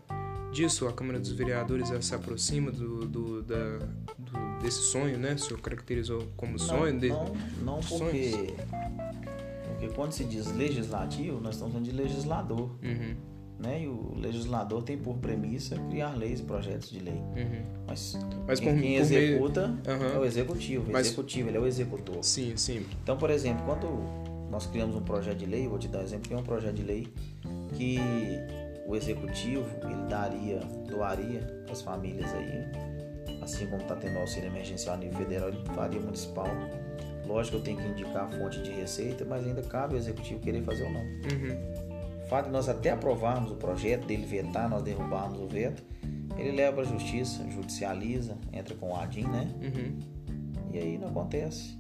disso, 0.52 0.88
a 0.88 0.94
Câmara 0.94 1.20
dos 1.20 1.32
Vereadores 1.32 1.92
ela 1.92 2.02
se 2.02 2.16
aproxima 2.16 2.72
do, 2.72 3.06
do, 3.06 3.42
da, 3.44 3.80
do 4.18 4.46
desse 4.62 4.82
sonho, 4.82 5.18
né? 5.18 5.34
O 5.34 5.40
senhor 5.40 5.62
caracterizou 5.62 6.28
como 6.36 6.58
sonho? 6.58 6.94
Não, 6.94 7.00
de, 7.00 7.10
não, 7.10 7.34
não 7.62 7.80
porque, 7.82 8.54
porque 9.68 9.88
quando 9.90 10.12
se 10.12 10.24
diz 10.26 10.52
legislativo, 10.54 11.40
nós 11.40 11.56
estamos 11.56 11.74
falando 11.74 11.90
de 11.90 11.96
legislador. 11.96 12.72
Uhum. 12.82 13.16
Né? 13.58 13.84
E 13.84 13.88
o 13.88 14.14
legislador 14.16 14.84
tem 14.84 14.98
por 14.98 15.16
premissa 15.18 15.78
criar 15.90 16.14
leis 16.16 16.42
e 16.42 16.44
projetos 16.44 16.90
de 16.90 17.00
lei. 17.00 17.14
Uhum. 17.14 17.64
Mas, 17.88 18.18
Mas 18.46 18.60
quem, 18.60 18.74
por, 18.74 18.82
quem 18.82 18.94
por 18.96 19.02
executa 19.02 19.68
meio... 19.68 20.00
uhum. 20.00 20.16
é 20.16 20.20
o 20.20 20.26
executivo. 20.26 20.90
O 20.90 20.94
Mas... 20.94 21.08
executivo, 21.08 21.50
ele 21.50 21.58
é 21.58 21.60
o 21.62 21.66
executor. 21.68 22.18
Sim, 22.22 22.58
sim. 22.58 22.86
Então, 23.02 23.18
por 23.18 23.30
exemplo, 23.30 23.64
quando 23.66 23.88
nós 24.50 24.68
criamos 24.68 24.96
um 24.96 25.02
projeto 25.02 25.38
de 25.38 25.46
lei, 25.46 25.68
vou 25.68 25.80
te 25.80 25.88
dar 25.88 26.00
um 26.00 26.04
exemplo, 26.04 26.28
que 26.28 26.34
é 26.34 26.38
um 26.38 26.44
projeto 26.44 26.76
de 26.76 26.84
lei 26.84 27.08
que 27.74 27.98
o 28.86 28.96
executivo 28.96 29.66
ele 29.84 30.08
daria, 30.10 30.60
doaria 30.88 31.66
às 31.72 31.82
famílias 31.82 32.32
aí, 32.34 32.64
assim 33.42 33.66
como 33.68 33.82
está 33.82 33.96
tendo 33.96 34.18
auxílio 34.20 34.50
emergencial 34.50 34.96
a 34.96 34.98
nível 34.98 35.18
federal, 35.18 35.50
ele 35.50 35.64
faria 35.74 36.00
municipal. 36.00 36.48
Lógico, 37.26 37.58
eu 37.58 37.62
tenho 37.62 37.78
que 37.78 37.88
indicar 37.88 38.26
a 38.26 38.28
fonte 38.28 38.62
de 38.62 38.70
receita, 38.72 39.26
mas 39.26 39.46
ainda 39.46 39.62
cabe 39.64 39.94
ao 39.94 40.00
executivo 40.00 40.40
querer 40.40 40.62
fazer 40.62 40.84
ou 40.84 40.92
não. 40.92 41.02
Uhum. 41.02 41.95
O 42.26 42.28
fato 42.28 42.46
de 42.46 42.52
nós 42.52 42.68
até 42.68 42.90
aprovarmos 42.90 43.52
o 43.52 43.56
projeto, 43.56 44.08
dele 44.08 44.26
vetar, 44.26 44.68
nós 44.68 44.82
derrubarmos 44.82 45.40
o 45.40 45.48
veto, 45.48 45.84
ele 46.36 46.54
leva 46.54 46.82
à 46.82 46.84
justiça, 46.84 47.48
judicializa, 47.52 48.36
entra 48.52 48.74
com 48.74 48.90
o 48.90 48.96
ADIM, 48.96 49.28
né? 49.28 49.48
Uhum. 49.62 50.00
E 50.74 50.80
aí 50.80 50.98
não 50.98 51.10
acontece. 51.10 51.78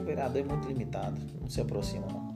O 0.00 0.02
vereador 0.02 0.40
é 0.40 0.44
muito 0.44 0.66
limitado, 0.66 1.20
não 1.38 1.48
se 1.48 1.60
aproxima 1.60 2.06
não. 2.06 2.32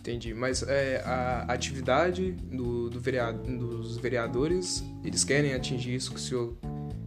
Entendi, 0.00 0.34
mas 0.34 0.64
é, 0.64 1.02
a 1.04 1.42
atividade 1.52 2.32
do, 2.32 2.90
do 2.90 3.00
vereado, 3.00 3.38
dos 3.56 3.96
vereadores, 3.96 4.84
eles 5.04 5.22
querem 5.22 5.54
atingir 5.54 5.94
isso 5.94 6.10
que 6.10 6.16
o 6.16 6.20
senhor, 6.20 6.56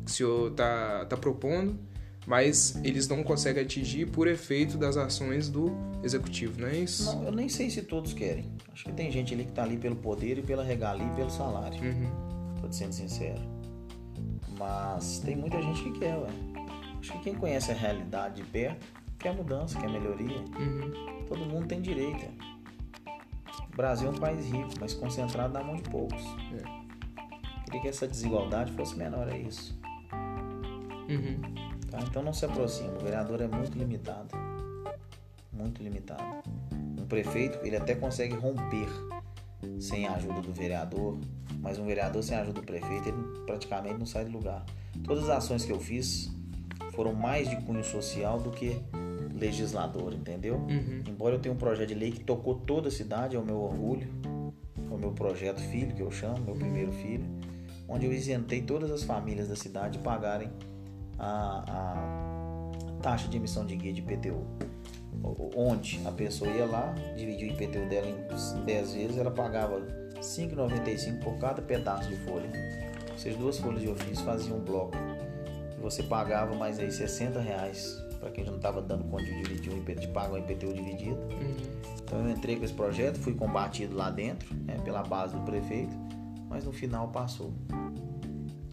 que 0.06 0.12
o 0.12 0.14
senhor 0.14 0.52
tá, 0.52 1.06
tá 1.06 1.18
propondo, 1.18 1.78
mas 2.26 2.76
eles 2.84 3.08
não 3.08 3.24
conseguem 3.24 3.64
atingir 3.64 4.06
por 4.08 4.28
efeito 4.28 4.78
das 4.78 4.98
ações 4.98 5.50
do 5.50 5.76
executivo, 6.04 6.62
não 6.62 6.68
é 6.68 6.78
isso? 6.78 7.06
Não, 7.06 7.26
eu 7.26 7.32
nem 7.32 7.50
sei 7.50 7.70
se 7.70 7.82
todos 7.82 8.14
querem. 8.14 8.46
Acho 8.72 8.86
que 8.86 8.94
tem 8.94 9.12
gente 9.12 9.34
ali 9.34 9.46
que 9.46 9.52
tá 9.52 9.64
ali 9.64 9.78
pelo 9.78 9.96
poder 9.96 10.38
e 10.38 10.42
pela 10.42 10.64
regalia 10.64 11.06
e 11.06 11.16
pelo 11.16 11.30
salário. 11.30 11.82
Uhum. 11.82 12.60
Tô 12.62 12.72
sendo 12.72 12.94
sincero. 12.94 13.42
Mas 14.58 15.20
tem 15.20 15.36
muita 15.36 15.62
gente 15.62 15.84
que 15.84 16.00
quer, 16.00 16.18
ué. 16.18 16.30
Acho 17.00 17.14
que 17.14 17.20
quem 17.20 17.36
conhece 17.36 17.72
a 17.72 17.74
realidade 17.74 18.42
de 18.42 18.44
perto 18.44 18.86
quer 19.18 19.34
mudança, 19.34 19.80
quer 19.80 19.90
melhoria. 19.90 20.38
Uhum. 20.38 21.26
Todo 21.28 21.46
mundo 21.46 21.68
tem 21.68 21.82
direito. 21.82 22.26
O 23.72 23.76
Brasil 23.76 24.08
é 24.08 24.12
um 24.12 24.18
país 24.18 24.46
rico, 24.46 24.70
mas 24.80 24.94
concentrado 24.94 25.54
na 25.54 25.64
mão 25.64 25.76
de 25.76 25.84
poucos. 25.84 26.22
É. 26.54 27.66
Queria 27.66 27.82
que 27.82 27.88
essa 27.88 28.08
desigualdade 28.08 28.72
fosse 28.74 28.96
menor, 28.96 29.28
é 29.30 29.38
isso. 29.38 29.78
Uhum. 31.10 31.69
Tá? 31.90 32.00
Então 32.02 32.22
não 32.22 32.34
se 32.34 32.46
aproxima. 32.46 32.94
O 32.94 33.00
vereador 33.00 33.42
é 33.42 33.48
muito 33.48 33.78
limitado. 33.78 34.30
Muito 35.52 35.82
limitado. 35.82 36.24
Um 37.00 37.06
prefeito, 37.06 37.60
ele 37.66 37.76
até 37.76 37.96
consegue 37.96 38.36
romper 38.36 38.88
sem 39.80 40.08
a 40.08 40.14
ajuda 40.14 40.42
do 40.42 40.54
vereador, 40.54 41.20
mas 41.60 41.78
um 41.78 41.86
vereador 41.86 42.24
sem 42.24 42.38
a 42.38 42.42
ajuda 42.42 42.62
do 42.62 42.66
prefeito, 42.66 43.10
ele 43.10 43.18
praticamente 43.46 43.98
não 43.98 44.06
sai 44.06 44.26
do 44.26 44.32
lugar. 44.32 44.66
Todas 45.04 45.26
as 45.26 45.38
ações 45.38 45.66
que 45.66 45.72
eu 45.72 45.80
fiz 45.80 46.30
foram 46.94 47.14
mais 47.14 47.50
de 47.50 47.56
cunho 47.58 47.84
social 47.84 48.40
do 48.40 48.52
que 48.52 48.82
legislador, 49.34 50.14
entendeu? 50.14 50.56
Uhum. 50.56 51.04
Embora 51.08 51.36
eu 51.36 51.40
tenha 51.40 51.54
um 51.54 51.58
projeto 51.58 51.90
de 51.90 51.96
lei 51.96 52.12
que 52.12 52.24
tocou 52.24 52.56
toda 52.56 52.90
a 52.90 52.92
cidade, 52.92 53.36
é 53.36 53.40
o 53.40 53.46
meu 53.46 53.58
orgulho, 53.58 54.08
é 54.90 54.94
o 54.94 54.98
meu 54.98 55.12
projeto 55.12 55.62
filho, 55.62 55.96
que 55.96 56.02
eu 56.02 56.12
chamo, 56.12 56.40
meu 56.40 56.56
primeiro 56.56 56.92
filho, 56.92 57.26
onde 57.88 58.06
eu 58.06 58.14
isentei 58.14 58.62
todas 58.62 58.92
as 58.92 59.04
famílias 59.04 59.48
da 59.48 59.56
cidade 59.56 59.98
de 59.98 60.04
pagarem 60.04 60.50
a, 61.20 61.64
a 61.68 63.02
taxa 63.02 63.28
de 63.28 63.38
emissão 63.38 63.66
de 63.66 63.76
guia 63.76 63.94
de 63.94 64.02
IPTU. 64.02 64.46
Onde 65.56 66.00
a 66.06 66.12
pessoa 66.12 66.50
ia 66.50 66.66
lá, 66.66 66.94
dividia 67.16 67.50
o 67.50 67.52
IPTU 67.52 67.90
dela 67.90 68.08
em 68.08 68.66
10 68.66 68.94
vezes, 68.94 69.18
ela 69.18 69.32
pagava 69.32 69.80
R$ 69.80 70.22
5,95 70.22 71.24
por 71.24 71.38
cada 71.38 71.62
pedaço 71.62 72.08
de 72.08 72.16
folha. 72.18 72.50
Seja, 73.18 73.38
duas 73.38 73.60
folhas 73.60 73.82
de 73.82 73.90
ofício 73.90 74.24
faziam 74.24 74.58
um 74.58 74.62
bloco. 74.62 74.96
E 75.78 75.82
você 75.82 76.02
pagava 76.04 76.56
mais 76.56 76.80
aí 76.80 76.90
60 76.90 77.40
reais 77.42 78.02
para 78.20 78.30
quem 78.32 78.44
já 78.44 78.52
não 78.52 78.58
estava 78.58 78.82
dando 78.82 79.06
conta 79.06 79.24
de 79.24 79.44
dividir 79.44 79.74
o 79.74 79.78
IPTU, 79.78 80.02
de 80.02 80.08
pagar 80.10 80.34
o 80.34 80.38
IPTU 80.38 80.74
dividido. 80.74 81.16
Uhum. 81.16 81.56
Então 82.04 82.20
eu 82.20 82.30
entrei 82.30 82.58
com 82.58 82.66
esse 82.66 82.74
projeto, 82.74 83.18
fui 83.18 83.34
combatido 83.34 83.96
lá 83.96 84.10
dentro, 84.10 84.54
né, 84.66 84.78
pela 84.84 85.02
base 85.04 85.36
do 85.36 85.42
prefeito, 85.42 85.96
mas 86.50 86.66
no 86.66 86.72
final 86.72 87.08
passou. 87.10 87.54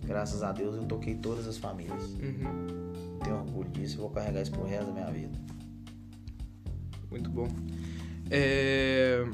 Graças 0.06 0.42
a 0.42 0.52
Deus 0.52 0.76
eu 0.76 0.84
toquei 0.84 1.14
todas 1.16 1.46
as 1.48 1.58
famílias. 1.58 2.02
Uhum. 2.04 3.18
Tenho 3.22 3.36
orgulho 3.36 3.68
disso 3.70 3.94
e 3.96 3.98
vou 3.98 4.10
carregar 4.10 4.42
isso 4.42 4.52
pro 4.52 4.64
resto 4.64 4.86
da 4.86 4.92
minha 4.92 5.10
vida. 5.10 5.36
Muito 7.10 7.30
bom. 7.30 7.48
É, 8.30 9.24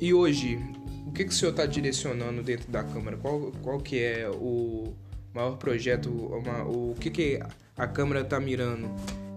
E 0.00 0.12
hoje, 0.12 0.58
o 1.06 1.12
que, 1.12 1.24
que 1.24 1.30
o 1.30 1.34
senhor 1.34 1.50
está 1.52 1.66
direcionando 1.66 2.42
dentro 2.42 2.70
da 2.70 2.82
Câmara? 2.82 3.16
Qual, 3.16 3.52
qual 3.62 3.78
que 3.78 3.98
é 4.00 4.28
o 4.28 4.92
maior 5.34 5.56
projeto, 5.56 6.08
uma- 6.10 6.64
o 6.64 6.94
que, 6.98 7.10
que 7.10 7.40
a 7.76 7.86
Câmara 7.86 8.20
está 8.22 8.40
mirando 8.40 8.88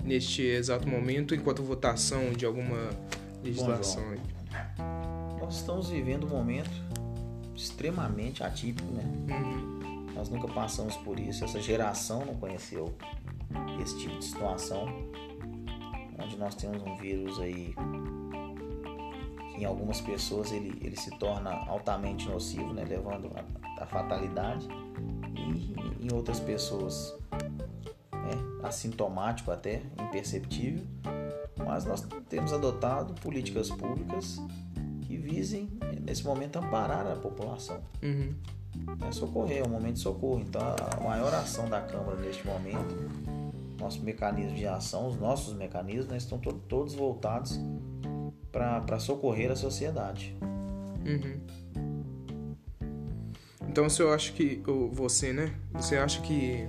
neste 0.04 0.42
exato 0.44 0.88
momento 0.88 1.34
enquanto 1.36 1.62
votação 1.64 2.32
de 2.34 2.46
alguma 2.46 2.90
legislação? 3.44 4.04
aí? 4.10 4.20
Nós 5.40 5.58
estamos 5.58 5.90
vivendo 5.90 6.26
um 6.26 6.30
momento 6.30 6.72
extremamente 7.56 8.44
atípico, 8.44 8.92
né? 8.92 9.04
Uhum. 9.30 9.75
Nós 10.16 10.30
nunca 10.30 10.48
passamos 10.48 10.96
por 10.98 11.20
isso. 11.20 11.44
Essa 11.44 11.62
geração 11.62 12.26
não 12.26 12.36
conheceu 12.36 12.96
esse 13.82 13.98
tipo 14.00 14.18
de 14.18 14.26
situação, 14.26 14.88
onde 16.18 16.38
nós 16.38 16.56
temos 16.56 16.82
um 16.82 16.96
vírus 16.96 17.40
aí 17.40 17.76
que 19.54 19.62
em 19.62 19.66
algumas 19.66 20.02
pessoas 20.02 20.52
ele, 20.52 20.78
ele 20.82 20.96
se 20.96 21.12
torna 21.12 21.52
altamente 21.68 22.28
nocivo, 22.28 22.74
né? 22.74 22.84
levando 22.84 23.30
a, 23.36 23.84
a 23.84 23.86
fatalidade, 23.86 24.68
e 25.36 26.06
em 26.06 26.14
outras 26.14 26.40
pessoas 26.40 27.16
é 28.14 28.68
assintomático 28.68 29.52
até, 29.52 29.82
imperceptível. 30.00 30.84
Mas 31.58 31.86
nós 31.86 32.06
temos 32.30 32.54
adotado 32.54 33.14
políticas 33.22 33.70
públicas 33.70 34.42
que 35.02 35.18
visem, 35.18 35.70
nesse 36.02 36.24
momento, 36.24 36.58
amparar 36.58 37.08
a 37.08 37.16
população 37.16 37.82
Uhum. 38.04 38.34
É 39.08 39.12
socorrer, 39.12 39.60
é 39.60 39.64
um 39.64 39.70
momento 39.70 39.94
de 39.96 40.00
socorro. 40.00 40.40
Então, 40.42 40.62
a 40.62 41.04
maior 41.04 41.34
ação 41.34 41.70
da 41.70 41.82
Câmara 41.82 42.18
neste 42.20 42.46
momento, 42.46 42.96
nosso 43.80 44.02
mecanismo 44.04 44.56
de 44.56 44.66
ação, 44.68 45.08
os 45.08 45.18
nossos 45.20 45.54
mecanismos, 45.54 46.08
né, 46.08 46.18
estão 46.18 46.38
to- 46.38 46.54
todos 46.68 46.94
voltados 46.94 47.60
para 48.52 49.00
socorrer 49.00 49.52
a 49.52 49.56
sociedade. 49.56 50.36
Uhum. 51.06 51.40
Então 53.68 53.88
o 53.88 53.90
senhor 53.90 54.14
acha 54.14 54.32
que. 54.32 54.62
Você, 54.94 55.34
né? 55.34 55.54
Você 55.74 55.98
acha 55.98 56.22
que 56.22 56.66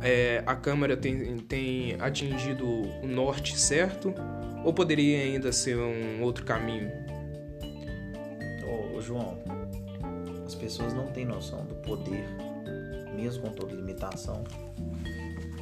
é, 0.00 0.40
a 0.46 0.54
Câmara 0.54 0.96
tem, 0.96 1.38
tem 1.38 2.00
atingido 2.00 2.64
o 3.02 3.06
norte 3.08 3.58
certo? 3.58 4.14
Ou 4.64 4.72
poderia 4.72 5.18
ainda 5.18 5.50
ser 5.52 5.76
um 5.76 6.22
outro 6.22 6.44
caminho? 6.44 6.88
Ô, 8.94 9.00
João, 9.00 9.38
as 10.52 10.54
pessoas 10.54 10.92
não 10.92 11.06
têm 11.06 11.24
noção 11.24 11.64
do 11.64 11.74
poder, 11.76 12.28
mesmo 13.16 13.42
com 13.42 13.52
toda 13.52 13.74
limitação, 13.74 14.44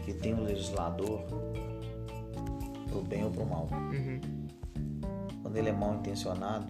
que 0.04 0.12
tem 0.12 0.34
o 0.34 0.42
legislador 0.42 1.22
pro 2.88 3.00
bem 3.02 3.24
ou 3.24 3.30
pro 3.30 3.46
mal. 3.46 3.68
Uhum. 3.70 4.20
quando 5.42 5.56
ele 5.56 5.68
é 5.68 5.72
mal 5.72 5.94
intencionado 5.94 6.66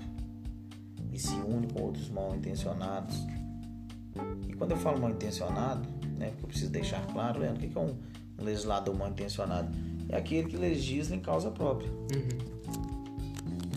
e 1.11 1.19
se 1.19 1.35
une 1.35 1.67
com 1.73 1.83
outros 1.83 2.11
mal 2.11 2.35
intencionados. 2.35 3.17
E 4.47 4.53
quando 4.53 4.73
eu 4.73 4.77
falo 4.77 5.01
mal 5.01 5.11
intencionado, 5.11 5.89
né, 6.19 6.29
porque 6.31 6.45
eu 6.45 6.49
preciso 6.49 6.71
deixar 6.71 7.05
claro, 7.07 7.41
Leandro, 7.41 7.65
o 7.65 7.69
que 7.69 7.79
é 7.79 7.81
um, 7.81 7.97
um 8.39 8.45
legislador 8.45 8.95
mal 8.95 9.09
intencionado? 9.09 9.71
É 10.11 10.17
aquele 10.17 10.49
que 10.49 10.57
legisla 10.57 11.17
em 11.17 11.21
causa 11.21 11.51
própria. 11.51 11.91
Uhum. 11.91 12.51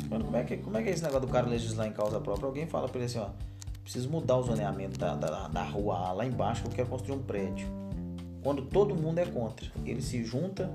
Como 0.10 0.36
é, 0.36 0.44
que, 0.44 0.58
como 0.58 0.78
é 0.78 0.84
que 0.84 0.90
é 0.90 0.92
esse 0.92 1.02
negócio 1.02 1.28
do 1.28 1.32
cara 1.32 1.48
legislar 1.48 1.88
em 1.88 1.94
causa 1.94 2.20
própria? 2.20 2.46
Alguém 2.46 2.68
fala 2.68 2.88
pra 2.88 2.98
ele 2.98 3.06
assim, 3.06 3.20
ó, 3.20 3.30
preciso 3.84 4.10
mudar 4.10 4.38
o 4.38 4.44
zoneamento 4.44 4.98
da, 4.98 5.16
da, 5.16 5.48
da 5.48 5.64
rua 5.64 5.98
A 5.98 6.14
lá 6.14 6.26
embaixo 6.26 6.64
que 6.64 6.70
eu 6.70 6.74
quero 6.74 6.90
construir 6.90 7.18
um 7.18 7.24
prédio. 7.24 7.68
Quando 8.42 8.64
todo 8.64 8.96
mundo 8.96 9.20
é 9.20 9.26
contra, 9.26 9.72
ele 9.86 10.02
se 10.02 10.24
junta, 10.24 10.70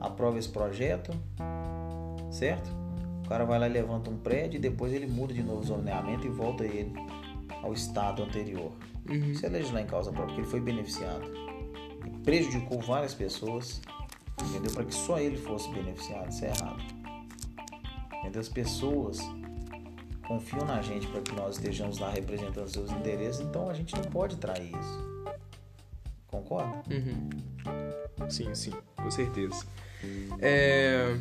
aprova 0.00 0.38
esse 0.38 0.48
projeto, 0.48 1.12
certo? 2.30 2.70
O 3.24 3.28
cara 3.28 3.44
vai 3.44 3.58
lá 3.58 3.68
e 3.68 3.72
levanta 3.72 4.10
um 4.10 4.16
prédio 4.16 4.58
e 4.58 4.60
depois 4.60 4.92
ele 4.92 5.06
muda 5.06 5.32
de 5.32 5.42
novo 5.42 5.60
o 5.60 5.64
zoneamento 5.64 6.26
e 6.26 6.30
volta 6.30 6.64
ele 6.64 6.92
ao 7.62 7.72
estado 7.72 8.22
anterior. 8.22 8.72
Uhum. 9.08 9.32
Isso 9.32 9.44
é 9.44 9.48
legislar 9.48 9.82
em 9.82 9.86
causa 9.86 10.10
própria, 10.10 10.34
porque 10.34 10.40
ele 10.42 10.50
foi 10.50 10.60
beneficiado. 10.60 11.24
E 12.06 12.10
prejudicou 12.24 12.80
várias 12.80 13.14
pessoas, 13.14 13.80
entendeu? 14.40 14.72
Para 14.72 14.84
que 14.84 14.94
só 14.94 15.18
ele 15.18 15.36
fosse 15.36 15.70
beneficiado. 15.70 16.30
Isso 16.30 16.44
é 16.44 16.48
errado. 16.48 16.82
Entendeu? 18.20 18.40
As 18.40 18.48
pessoas 18.48 19.20
confiam 20.32 20.64
na 20.64 20.80
gente 20.80 21.06
para 21.08 21.20
que 21.20 21.34
nós 21.34 21.56
estejamos 21.56 21.98
lá 21.98 22.10
representando 22.10 22.66
seus 22.66 22.90
interesses, 22.90 23.40
então 23.40 23.68
a 23.68 23.74
gente 23.74 23.94
não 23.94 24.04
pode 24.04 24.36
trair 24.36 24.70
isso. 24.70 25.12
Concorda? 26.26 26.82
Uhum. 26.90 28.30
Sim, 28.30 28.54
sim, 28.54 28.72
com 28.96 29.10
certeza. 29.10 29.66
É... 30.40 31.14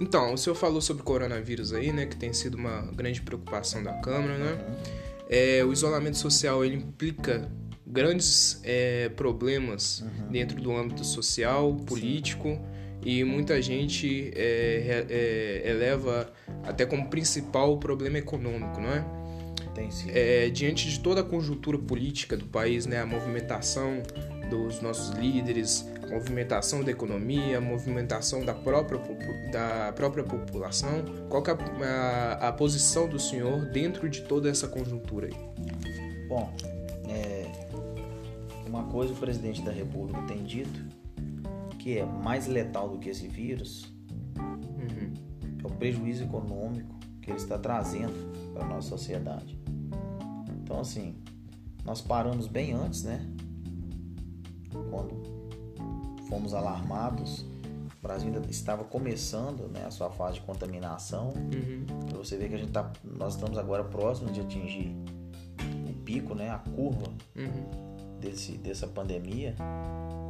Então, 0.00 0.34
o 0.34 0.38
senhor 0.38 0.56
falou 0.56 0.80
sobre 0.80 1.02
o 1.02 1.04
coronavírus 1.04 1.72
aí, 1.72 1.92
né? 1.92 2.06
Que 2.06 2.16
tem 2.16 2.32
sido 2.32 2.56
uma 2.56 2.82
grande 2.92 3.22
preocupação 3.22 3.82
da 3.82 3.92
Câmara, 4.00 4.36
né? 4.36 4.58
É, 5.28 5.64
o 5.64 5.72
isolamento 5.72 6.16
social 6.16 6.64
ele 6.64 6.76
implica 6.76 7.48
grandes 7.86 8.60
é, 8.64 9.08
problemas 9.10 10.04
dentro 10.30 10.60
do 10.60 10.74
âmbito 10.74 11.04
social, 11.04 11.74
político 11.86 12.60
e 13.10 13.24
muita 13.24 13.60
gente 13.62 14.30
é, 14.36 15.06
é, 15.08 15.70
eleva 15.70 16.30
até 16.62 16.84
como 16.84 17.08
principal 17.08 17.72
o 17.72 17.78
problema 17.78 18.18
econômico, 18.18 18.78
não 18.78 18.90
é? 18.92 19.02
Tem 19.74 19.90
sim. 19.90 20.10
É, 20.12 20.50
diante 20.50 20.86
de 20.90 21.00
toda 21.00 21.22
a 21.22 21.24
conjuntura 21.24 21.78
política 21.78 22.36
do 22.36 22.44
país, 22.44 22.84
né, 22.84 23.00
a 23.00 23.06
movimentação 23.06 24.02
dos 24.50 24.82
nossos 24.82 25.16
líderes, 25.16 25.88
a 26.02 26.06
movimentação 26.08 26.84
da 26.84 26.90
economia, 26.90 27.56
a 27.56 27.60
movimentação 27.62 28.44
da 28.44 28.52
própria, 28.52 29.00
da 29.50 29.90
própria 29.94 30.22
população, 30.24 31.02
qual 31.30 31.42
é 31.46 31.50
a, 31.50 31.86
a- 32.42 32.48
a 32.48 32.52
posição 32.52 33.08
do 33.08 33.18
senhor 33.18 33.64
dentro 33.70 34.06
de 34.06 34.20
toda 34.22 34.50
essa 34.50 34.68
conjuntura 34.68 35.28
aí? 35.28 36.28
Bom, 36.28 36.52
é, 37.08 37.46
uma 38.66 38.84
coisa 38.84 39.14
o 39.14 39.16
presidente 39.16 39.62
da 39.62 39.72
República 39.72 40.20
tem 40.28 40.44
dito 40.44 40.78
que 41.88 41.96
é 41.96 42.04
mais 42.04 42.46
letal 42.46 42.90
do 42.90 42.98
que 42.98 43.08
esse 43.08 43.26
vírus 43.26 43.90
Uhum. 44.38 45.14
é 45.64 45.66
o 45.66 45.70
prejuízo 45.70 46.22
econômico 46.22 46.94
que 47.22 47.30
ele 47.30 47.38
está 47.38 47.58
trazendo 47.58 48.30
para 48.52 48.66
a 48.66 48.68
nossa 48.68 48.90
sociedade. 48.90 49.58
Então, 50.62 50.80
assim, 50.80 51.16
nós 51.86 52.02
paramos 52.02 52.46
bem 52.46 52.74
antes, 52.74 53.04
né? 53.04 53.26
quando 54.90 55.16
fomos 56.28 56.52
alarmados, 56.52 57.40
o 57.40 58.02
Brasil 58.02 58.28
ainda 58.34 58.46
estava 58.50 58.84
começando 58.84 59.66
né, 59.72 59.86
a 59.86 59.90
sua 59.90 60.10
fase 60.10 60.34
de 60.34 60.40
contaminação. 60.42 61.32
Uhum. 61.36 61.86
Para 62.06 62.18
você 62.18 62.36
ver 62.36 62.50
que 62.50 62.54
a 62.54 62.58
gente 62.58 62.72
tá, 62.72 62.92
nós 63.02 63.34
estamos 63.34 63.56
agora 63.56 63.82
próximos 63.82 64.32
de 64.32 64.42
atingir 64.42 64.94
o 65.88 65.94
pico, 66.04 66.34
né, 66.34 66.50
a 66.50 66.58
curva 66.58 67.08
uhum. 67.34 68.18
desse, 68.20 68.58
dessa 68.58 68.86
pandemia. 68.86 69.56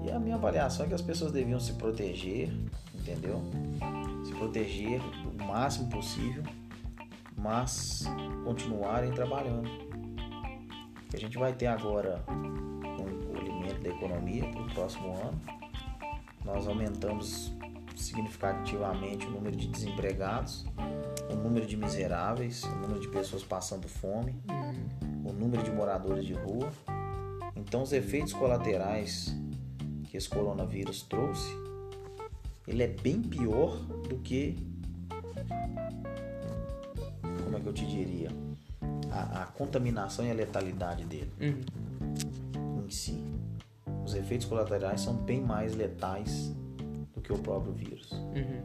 E 0.05 0.11
a 0.11 0.19
minha 0.19 0.37
avaliação 0.37 0.87
é 0.87 0.89
que 0.89 0.95
as 0.95 1.03
pessoas 1.03 1.33
deviam 1.33 1.59
se 1.59 1.75
proteger, 1.75 2.51
entendeu? 2.95 3.43
Se 4.25 4.33
proteger 4.35 5.01
o 5.01 5.45
máximo 5.45 5.89
possível, 5.89 6.43
mas 7.37 8.05
continuarem 8.45 9.13
trabalhando. 9.13 9.69
A 11.13 11.17
gente 11.17 11.39
vai 11.39 11.53
ter 11.53 11.67
agora 11.67 12.23
um 12.29 13.09
encolhimento 13.09 13.81
da 13.81 13.89
economia 13.89 14.49
para 14.51 14.63
o 14.63 14.75
próximo 14.75 15.13
ano. 15.15 15.41
Nós 16.45 16.67
aumentamos 16.67 17.53
significativamente 17.97 19.27
o 19.27 19.31
número 19.31 19.57
de 19.57 19.69
desempregados, 19.69 20.65
o 21.31 21.35
número 21.35 21.67
de 21.67 21.77
miseráveis, 21.77 22.63
o 22.65 22.75
número 22.77 23.01
de 23.01 23.09
pessoas 23.09 23.43
passando 23.43 23.89
fome, 23.89 24.35
uhum. 24.49 25.31
o 25.31 25.33
número 25.33 25.63
de 25.63 25.71
moradores 25.71 26.25
de 26.25 26.35
rua. 26.35 26.71
Então, 27.57 27.83
os 27.83 27.93
efeitos 27.93 28.33
colaterais 28.33 29.37
que 30.09 30.17
esse 30.17 30.29
coronavírus 30.29 31.03
trouxe, 31.03 31.49
ele 32.67 32.83
é 32.83 32.89
bem 32.89 33.23
pior 33.23 33.77
do 34.09 34.17
que 34.19 34.57
como 37.45 37.57
é 37.57 37.61
que 37.61 37.67
eu 37.67 37.73
te 37.73 37.87
diria 37.87 38.29
a, 39.11 39.43
a 39.43 39.47
contaminação 39.47 40.25
e 40.27 40.31
a 40.31 40.35
letalidade 40.35 41.05
dele 41.05 41.33
uhum. 41.41 42.85
em 42.87 42.91
si. 42.91 43.23
Os 44.05 44.15
efeitos 44.15 44.47
colaterais 44.47 45.01
são 45.01 45.15
bem 45.15 45.41
mais 45.41 45.75
letais 45.75 46.55
do 47.15 47.21
que 47.21 47.33
o 47.33 47.39
próprio 47.39 47.73
vírus. 47.73 48.11
Uhum. 48.13 48.63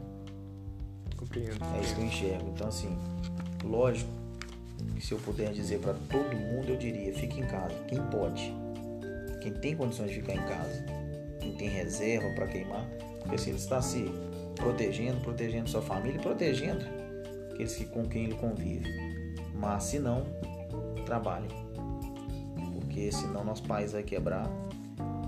Compreendo. 1.16 1.62
É 1.76 1.80
isso 1.80 1.94
que 1.94 2.00
eu 2.00 2.06
enxergo. 2.06 2.50
Então, 2.54 2.68
assim, 2.68 2.98
lógico 3.62 4.10
que 4.94 5.04
se 5.04 5.12
eu 5.12 5.18
puder 5.18 5.52
dizer 5.52 5.80
para 5.80 5.94
todo 5.94 6.34
mundo, 6.36 6.68
eu 6.68 6.76
diria: 6.76 7.12
fique 7.14 7.40
em 7.40 7.46
casa. 7.46 7.74
Quem 7.88 8.00
pode, 8.06 8.54
quem 9.42 9.52
tem 9.52 9.76
condições 9.76 10.10
de 10.10 10.16
ficar 10.16 10.34
em 10.34 10.46
casa, 10.46 10.84
tem 11.54 11.68
reserva 11.68 12.30
para 12.34 12.46
queimar, 12.46 12.84
porque 13.20 13.34
assim, 13.36 13.50
ele 13.50 13.58
está 13.58 13.80
se 13.80 14.04
protegendo, 14.54 15.20
protegendo 15.20 15.68
sua 15.68 15.82
família 15.82 16.20
protegendo 16.20 16.84
aqueles 17.52 17.74
que, 17.74 17.84
com 17.84 18.04
quem 18.04 18.24
ele 18.24 18.34
convive. 18.34 18.88
Mas 19.54 19.84
se 19.84 19.98
não, 19.98 20.24
trabalhem. 21.06 21.48
Porque 22.72 23.10
senão 23.12 23.44
nosso 23.44 23.62
país 23.62 23.92
vai 23.92 24.02
quebrar. 24.02 24.48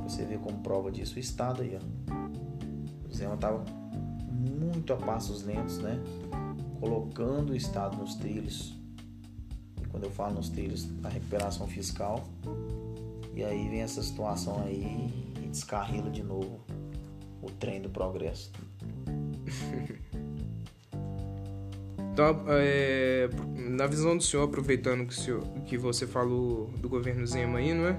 Você 0.03 0.25
vê 0.25 0.37
como 0.37 0.59
prova 0.59 0.91
disso 0.91 1.17
o 1.17 1.19
Estado 1.19 1.62
aí, 1.62 1.77
ó. 1.77 3.15
Zema 3.15 3.35
estava 3.35 3.65
muito 4.31 4.93
a 4.93 4.97
passos 4.97 5.43
lentos, 5.43 5.79
né? 5.79 5.99
Colocando 6.81 7.51
o 7.51 7.57
Estado 7.57 7.97
nos 7.97 8.15
trilhos. 8.15 8.79
E 9.83 9.87
quando 9.87 10.05
eu 10.05 10.11
falo 10.11 10.35
nos 10.35 10.49
trilhos, 10.49 10.85
da 10.85 11.09
recuperação 11.09 11.67
fiscal. 11.67 12.25
E 13.35 13.43
aí 13.45 13.69
vem 13.69 13.81
essa 13.81 14.03
situação 14.03 14.62
aí 14.65 15.15
descarrila 15.57 16.11
de 16.11 16.23
novo 16.23 16.61
o 17.42 17.51
trem 17.51 17.81
do 17.81 17.88
progresso. 17.88 18.53
Então, 22.16 22.45
é, 22.49 23.29
na 23.59 23.87
visão 23.87 24.16
do 24.16 24.23
senhor, 24.23 24.45
aproveitando 24.45 25.07
que, 25.07 25.14
senhor, 25.14 25.42
que 25.66 25.77
você 25.77 26.07
falou 26.07 26.71
do 26.79 26.88
governo 26.88 27.27
Zema 27.27 27.59
aí, 27.59 27.75
não 27.75 27.88
é? 27.88 27.99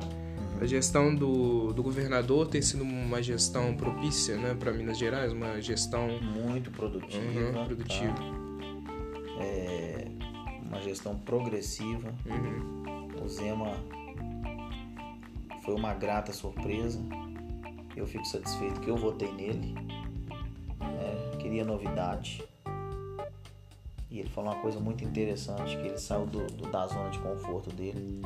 A 0.59 0.65
gestão 0.65 1.13
do, 1.13 1.71
do 1.71 1.83
governador 1.83 2.47
tem 2.47 2.59
sido 2.59 2.81
uma 2.81 3.21
gestão 3.21 3.75
propícia 3.75 4.35
né, 4.35 4.57
para 4.59 4.71
Minas 4.71 4.97
Gerais, 4.97 5.31
uma 5.31 5.61
gestão 5.61 6.19
muito 6.19 6.71
produtiva. 6.71 7.21
Uhum, 7.21 7.65
produtiva. 7.65 8.15
Tá? 8.15 9.43
É 9.43 10.07
uma 10.63 10.81
gestão 10.81 11.15
progressiva. 11.19 12.11
Uhum. 12.25 13.23
O 13.23 13.29
Zema 13.29 13.77
foi 15.63 15.75
uma 15.75 15.93
grata 15.93 16.33
surpresa. 16.33 16.99
Eu 17.97 18.05
fico 18.05 18.23
satisfeito 18.25 18.79
que 18.79 18.89
eu 18.89 18.95
votei 18.95 19.31
nele. 19.31 19.73
É, 20.79 21.37
queria 21.37 21.65
novidade. 21.65 22.43
E 24.09 24.19
ele 24.19 24.29
falou 24.29 24.51
uma 24.51 24.61
coisa 24.61 24.79
muito 24.79 25.03
interessante, 25.03 25.75
que 25.75 25.87
ele 25.87 25.97
saiu 25.97 26.27
do, 26.27 26.45
do 26.45 26.71
da 26.71 26.85
zona 26.85 27.09
de 27.09 27.17
conforto 27.17 27.71
dele 27.71 28.21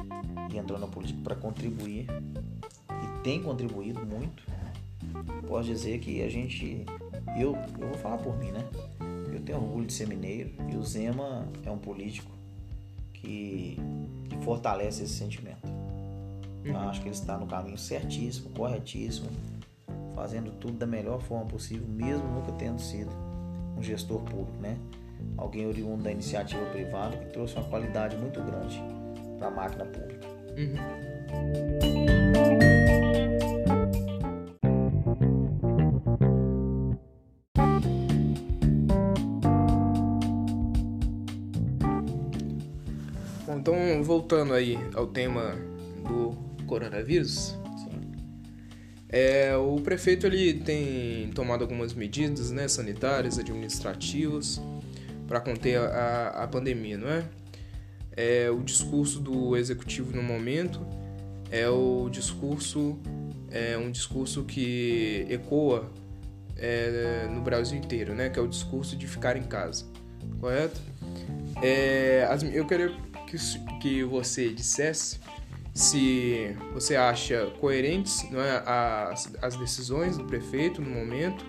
e 0.51 0.57
entrou 0.57 0.77
na 0.77 0.87
política 0.87 1.21
para 1.23 1.35
contribuir. 1.35 2.05
E 2.89 3.23
tem 3.23 3.41
contribuído 3.41 4.05
muito. 4.05 4.43
Posso 5.47 5.69
dizer 5.69 5.99
que 5.99 6.21
a 6.21 6.29
gente. 6.29 6.85
Eu, 7.39 7.55
eu 7.79 7.87
vou 7.87 7.97
falar 7.97 8.17
por 8.17 8.37
mim, 8.37 8.51
né? 8.51 8.67
Eu 9.33 9.39
tenho 9.39 9.57
orgulho 9.57 9.87
de 9.87 9.93
ser 9.93 10.05
mineiro 10.05 10.51
e 10.69 10.75
o 10.75 10.83
Zema 10.83 11.47
é 11.65 11.71
um 11.71 11.77
político 11.77 12.29
que, 13.13 13.77
que 14.29 14.37
fortalece 14.43 15.03
esse 15.03 15.13
sentimento. 15.13 15.65
Eu 16.63 16.73
uhum. 16.73 16.89
acho 16.89 17.01
que 17.01 17.07
ele 17.07 17.15
está 17.15 17.37
no 17.37 17.47
caminho 17.47 17.77
certíssimo, 17.77 18.49
corretíssimo, 18.49 19.29
fazendo 20.15 20.51
tudo 20.59 20.77
da 20.77 20.85
melhor 20.85 21.21
forma 21.21 21.45
possível, 21.45 21.87
mesmo 21.87 22.27
nunca 22.27 22.51
tendo 22.53 22.79
sido 22.79 23.11
um 23.77 23.81
gestor 23.81 24.21
público, 24.21 24.61
né? 24.61 24.77
alguém 25.37 25.67
oriundo 25.67 26.03
da 26.03 26.11
iniciativa 26.11 26.65
privada 26.67 27.17
que 27.17 27.25
trouxe 27.31 27.55
uma 27.55 27.65
qualidade 27.65 28.15
muito 28.17 28.41
grande 28.41 28.81
para 29.37 29.47
a 29.47 29.51
máquina 29.51 29.85
pública. 29.85 30.27
Uhum. 30.57 31.11
Então 43.59 44.03
voltando 44.03 44.53
aí 44.53 44.77
ao 44.95 45.05
tema 45.05 45.55
do 46.07 46.35
coronavírus. 46.65 47.60
É, 49.11 49.55
o 49.57 49.75
prefeito 49.81 50.25
ele 50.25 50.53
tem 50.53 51.29
tomado 51.35 51.63
algumas 51.63 51.93
medidas 51.93 52.49
né, 52.49 52.67
sanitárias, 52.67 53.37
administrativas, 53.37 54.61
para 55.27 55.41
conter 55.41 55.77
a, 55.77 56.43
a 56.43 56.47
pandemia, 56.47 56.97
não 56.97 57.09
é? 57.09 57.23
é? 58.15 58.49
O 58.49 58.61
discurso 58.61 59.19
do 59.19 59.57
executivo 59.57 60.15
no 60.15 60.23
momento 60.23 60.85
é 61.49 61.67
o 61.69 62.09
discurso 62.09 62.97
é 63.51 63.77
um 63.77 63.91
discurso 63.91 64.45
que 64.45 65.25
ecoa 65.29 65.91
é, 66.55 67.27
no 67.29 67.41
Brasil 67.41 67.77
inteiro, 67.77 68.15
né? 68.15 68.29
Que 68.29 68.39
é 68.39 68.41
o 68.41 68.47
discurso 68.47 68.95
de 68.95 69.07
ficar 69.07 69.35
em 69.35 69.43
casa, 69.43 69.85
correto? 70.39 70.79
É, 71.61 72.25
as, 72.29 72.43
eu 72.43 72.65
queria 72.65 72.93
que, 73.27 73.37
que 73.81 74.03
você 74.03 74.49
dissesse 74.49 75.19
se 75.73 76.55
você 76.73 76.95
acha 76.95 77.47
coerentes 77.59 78.29
não 78.29 78.41
é, 78.41 78.61
as, 78.65 79.31
as 79.41 79.55
decisões 79.55 80.17
do 80.17 80.25
prefeito 80.25 80.81
no 80.81 80.89
momento, 80.89 81.45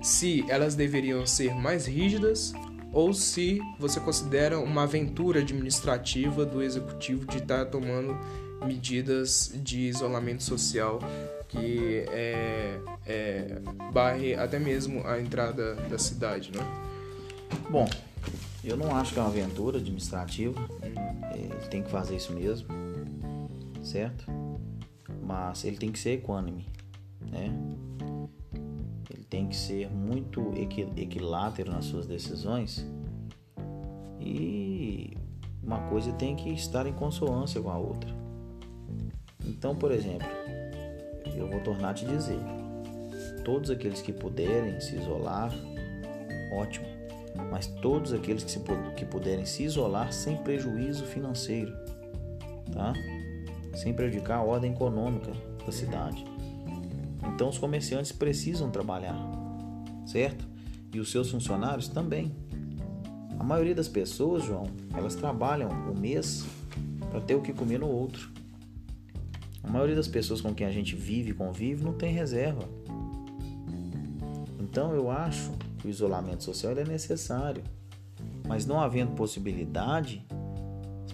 se 0.00 0.44
elas 0.48 0.74
deveriam 0.74 1.26
ser 1.26 1.54
mais 1.54 1.86
rígidas 1.86 2.52
ou 2.92 3.14
se 3.14 3.60
você 3.78 3.98
considera 4.00 4.58
uma 4.58 4.82
aventura 4.82 5.40
administrativa 5.40 6.44
do 6.44 6.62
executivo 6.62 7.24
de 7.26 7.38
estar 7.38 7.64
tá 7.64 7.66
tomando 7.66 8.18
medidas 8.64 9.52
de 9.54 9.80
isolamento 9.80 10.42
social 10.42 11.00
que 11.48 12.04
é, 12.08 12.78
é, 13.06 13.58
barre 13.92 14.34
até 14.34 14.58
mesmo 14.58 15.06
a 15.06 15.20
entrada 15.20 15.74
da 15.74 15.98
cidade, 15.98 16.50
né? 16.50 16.64
Bom, 17.68 17.88
eu 18.64 18.76
não 18.76 18.94
acho 18.96 19.12
que 19.12 19.18
é 19.18 19.22
uma 19.22 19.28
aventura 19.28 19.78
administrativa, 19.78 20.58
ele 21.34 21.68
tem 21.70 21.82
que 21.82 21.90
fazer 21.90 22.16
isso 22.16 22.32
mesmo, 22.32 22.68
certo? 23.82 24.26
Mas 25.22 25.64
ele 25.64 25.76
tem 25.76 25.92
que 25.92 25.98
ser 25.98 26.12
equânime, 26.12 26.66
né? 27.20 27.52
tem 29.32 29.48
que 29.48 29.56
ser 29.56 29.88
muito 29.88 30.52
equilátero 30.94 31.72
nas 31.72 31.86
suas 31.86 32.06
decisões 32.06 32.86
e 34.20 35.16
uma 35.62 35.88
coisa 35.88 36.12
tem 36.12 36.36
que 36.36 36.50
estar 36.50 36.86
em 36.86 36.92
consonância 36.92 37.58
com 37.58 37.70
a 37.70 37.78
outra. 37.78 38.10
Então, 39.46 39.74
por 39.74 39.90
exemplo, 39.90 40.28
eu 41.34 41.48
vou 41.48 41.60
tornar 41.60 41.90
a 41.90 41.94
te 41.94 42.04
dizer: 42.04 42.38
todos 43.42 43.70
aqueles 43.70 44.02
que 44.02 44.12
puderem 44.12 44.78
se 44.80 44.96
isolar, 44.96 45.50
ótimo, 46.52 46.86
mas 47.50 47.66
todos 47.66 48.12
aqueles 48.12 48.44
que, 48.44 48.50
se, 48.50 48.60
que 48.96 49.06
puderem 49.06 49.46
se 49.46 49.62
isolar 49.62 50.12
sem 50.12 50.36
prejuízo 50.36 51.06
financeiro, 51.06 51.72
tá? 52.70 52.92
Sem 53.74 53.92
prejudicar 53.92 54.38
a 54.38 54.42
ordem 54.42 54.72
econômica 54.72 55.32
da 55.64 55.72
cidade. 55.72 56.24
Então 57.34 57.48
os 57.48 57.58
comerciantes 57.58 58.12
precisam 58.12 58.70
trabalhar, 58.70 59.16
certo? 60.06 60.46
E 60.92 61.00
os 61.00 61.10
seus 61.10 61.30
funcionários 61.30 61.88
também. 61.88 62.34
A 63.38 63.44
maioria 63.44 63.74
das 63.74 63.88
pessoas, 63.88 64.44
João, 64.44 64.66
elas 64.94 65.14
trabalham 65.14 65.68
o 65.90 65.98
mês 65.98 66.44
para 67.10 67.20
ter 67.20 67.34
o 67.34 67.42
que 67.42 67.52
comer 67.52 67.78
no 67.78 67.88
outro. 67.88 68.30
A 69.62 69.70
maioria 69.70 69.96
das 69.96 70.08
pessoas 70.08 70.40
com 70.40 70.54
quem 70.54 70.66
a 70.66 70.72
gente 70.72 70.94
vive 70.94 71.30
e 71.30 71.34
convive 71.34 71.84
não 71.84 71.92
tem 71.92 72.12
reserva. 72.12 72.68
Então 74.60 74.92
eu 74.92 75.10
acho 75.10 75.52
que 75.78 75.86
o 75.86 75.90
isolamento 75.90 76.42
social 76.42 76.72
é 76.72 76.84
necessário. 76.84 77.62
Mas 78.46 78.66
não 78.66 78.80
havendo 78.80 79.12
possibilidade, 79.12 80.24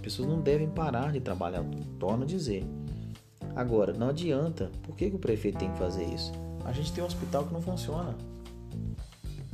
pessoas 0.09 0.27
não 0.27 0.41
devem 0.41 0.67
parar 0.67 1.13
de 1.13 1.21
trabalhar, 1.21 1.63
torno 1.99 2.23
a 2.23 2.27
dizer. 2.27 2.67
Agora, 3.55 3.93
não 3.93 4.09
adianta. 4.09 4.73
Por 4.83 4.97
que, 4.97 5.11
que 5.11 5.17
o 5.17 5.19
prefeito 5.19 5.59
tem 5.59 5.71
que 5.71 5.79
fazer 5.79 6.05
isso? 6.05 6.33
A 6.65 6.73
gente 6.73 6.91
tem 6.93 7.05
um 7.05 7.07
hospital 7.07 7.45
que 7.45 7.53
não 7.53 7.61
funciona. 7.61 8.17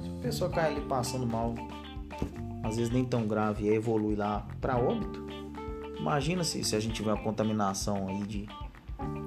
Se 0.01 0.09
a 0.09 0.23
pessoa 0.23 0.51
cai 0.51 0.71
ali 0.71 0.81
passando 0.83 1.27
mal, 1.27 1.57
às 2.63 2.77
vezes 2.77 2.93
nem 2.93 3.05
tão 3.05 3.27
grave, 3.27 3.65
e 3.65 3.69
evolui 3.69 4.15
lá 4.15 4.47
para 4.61 4.79
óbito, 4.79 5.27
imagina 5.99 6.45
se, 6.45 6.63
se 6.63 6.77
a 6.77 6.81
gente 6.81 6.95
tiver 6.95 7.13
uma 7.13 7.23
contaminação 7.23 8.07
aí 8.07 8.23
de 8.23 8.47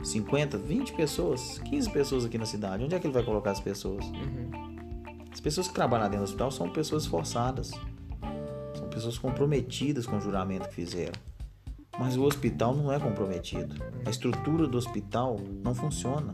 50, 0.04 0.58
20 0.58 0.94
pessoas, 0.94 1.60
15 1.60 1.90
pessoas 1.90 2.24
aqui 2.24 2.38
na 2.38 2.46
cidade. 2.46 2.86
Onde 2.86 2.96
é 2.96 3.00
que 3.00 3.06
ele 3.06 3.14
vai 3.14 3.24
colocar 3.24 3.52
as 3.52 3.60
pessoas? 3.60 4.06
Uhum. 4.06 4.50
As 5.30 5.42
pessoas 5.42 5.68
que 5.68 5.74
trabalham 5.74 6.06
dentro 6.06 6.20
do 6.20 6.24
hospital 6.24 6.52
são 6.52 6.70
pessoas 6.70 7.06
forçadas. 7.06 7.72
São 8.78 8.88
pessoas 8.90 9.18
comprometidas 9.18 10.06
com 10.06 10.18
o 10.18 10.22
juramento 10.22 10.70
que 10.70 10.76
fizeram. 10.76 11.20
Mas 12.00 12.16
o 12.16 12.24
hospital 12.24 12.76
não 12.76 12.92
é 12.92 13.00
comprometido. 13.00 13.76
A 14.06 14.10
estrutura 14.10 14.68
do 14.68 14.78
hospital 14.78 15.40
não 15.64 15.74
funciona. 15.74 16.32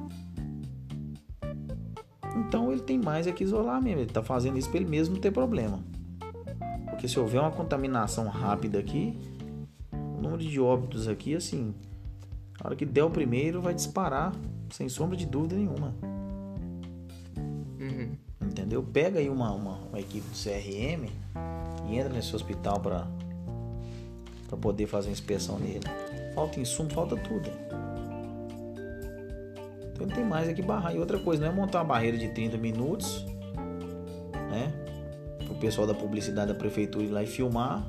Então 2.36 2.70
ele 2.70 2.82
tem 2.82 3.00
mais 3.00 3.28
é 3.28 3.32
que 3.32 3.46
isolar 3.46 3.82
mesmo. 3.82 4.02
Ele 4.02 4.10
está 4.10 4.22
fazendo 4.22 4.58
isso 4.58 4.70
para 4.70 4.82
ele 4.82 4.90
mesmo 4.90 5.16
não 5.16 5.22
ter 5.22 5.32
problema. 5.32 5.80
Porque 6.90 7.08
se 7.08 7.18
houver 7.18 7.40
uma 7.40 7.52
contaminação 7.52 8.28
rápida 8.28 8.78
aqui, 8.78 9.18
o 9.94 10.22
número 10.22 10.44
de 10.44 10.60
óbitos 10.60 11.08
aqui, 11.08 11.34
assim, 11.36 11.74
a 12.62 12.68
hora 12.68 12.76
que 12.76 12.86
der 12.86 13.04
o 13.04 13.10
primeiro, 13.10 13.62
vai 13.62 13.74
disparar, 13.74 14.34
sem 14.70 14.90
sombra 14.90 15.16
de 15.16 15.26
dúvida 15.26 15.56
nenhuma. 15.56 15.96
Uhum. 17.80 18.18
Entendeu? 18.42 18.84
Pega 18.84 19.20
aí 19.20 19.30
uma, 19.30 19.52
uma, 19.54 19.76
uma 19.76 20.00
equipe 20.00 20.28
do 20.28 20.36
CRM 20.36 21.10
e 21.88 21.98
entra 21.98 22.12
nesse 22.12 22.36
hospital 22.36 22.80
para 22.80 23.08
para 24.54 24.58
poder 24.58 24.86
fazer 24.86 25.10
inspeção 25.10 25.58
nele. 25.58 25.82
Falta 26.36 26.60
insumo, 26.60 26.90
falta 26.92 27.16
tudo. 27.18 27.50
Então 29.92 30.06
não 30.08 30.14
tem 30.14 30.24
mais 30.24 30.48
aqui 30.48 30.62
barrar. 30.62 30.96
E 30.96 31.00
outra 31.00 31.20
coisa, 31.20 31.44
não 31.44 31.52
é 31.52 31.56
montar 31.56 31.80
uma 31.80 31.86
barreira 31.86 32.18
de 32.18 32.30
30 32.30 32.58
minutos, 32.58 33.26
né? 34.52 34.72
O 35.50 35.56
pessoal 35.56 35.88
da 35.88 35.94
publicidade 35.94 36.54
da 36.54 36.58
prefeitura 36.58 37.04
ir 37.04 37.10
lá 37.10 37.24
e 37.24 37.28
filmar. 37.28 37.84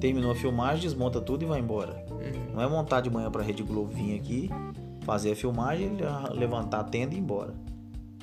Terminou 0.00 0.32
a 0.32 0.34
filmagem, 0.34 0.82
desmonta 0.82 1.20
tudo 1.20 1.42
e 1.42 1.46
vai 1.46 1.60
embora. 1.60 2.04
Uhum. 2.10 2.54
Não 2.54 2.62
é 2.62 2.68
montar 2.68 3.00
de 3.00 3.10
manhã 3.10 3.30
para 3.30 3.42
Rede 3.42 3.62
Globo 3.62 3.90
vir 3.90 4.14
aqui, 4.14 4.50
fazer 5.02 5.32
a 5.32 5.36
filmagem, 5.36 5.96
levantar 6.34 6.80
a 6.80 6.84
tenda 6.84 7.14
e 7.14 7.18
ir 7.18 7.20
embora. 7.20 7.54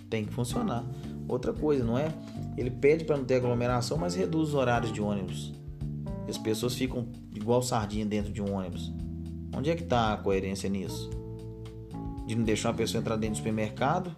Tem 0.09 0.23
que 0.23 0.33
funcionar. 0.33 0.83
Outra 1.27 1.53
coisa, 1.53 1.83
não 1.83 1.97
é? 1.97 2.13
Ele 2.57 2.69
pede 2.69 3.05
para 3.05 3.17
não 3.17 3.25
ter 3.25 3.35
aglomeração, 3.35 3.97
mas 3.97 4.15
reduz 4.15 4.49
os 4.49 4.53
horários 4.53 4.91
de 4.91 5.01
ônibus. 5.01 5.53
As 6.27 6.37
pessoas 6.37 6.75
ficam 6.75 7.07
igual 7.35 7.61
sardinha 7.61 8.05
dentro 8.05 8.31
de 8.31 8.41
um 8.41 8.53
ônibus. 8.55 8.91
Onde 9.55 9.69
é 9.69 9.75
que 9.75 9.83
está 9.83 10.13
a 10.13 10.17
coerência 10.17 10.69
nisso? 10.69 11.09
De 12.25 12.35
não 12.35 12.43
deixar 12.43 12.69
uma 12.69 12.75
pessoa 12.75 13.01
entrar 13.01 13.15
dentro 13.15 13.35
do 13.35 13.37
supermercado, 13.37 14.15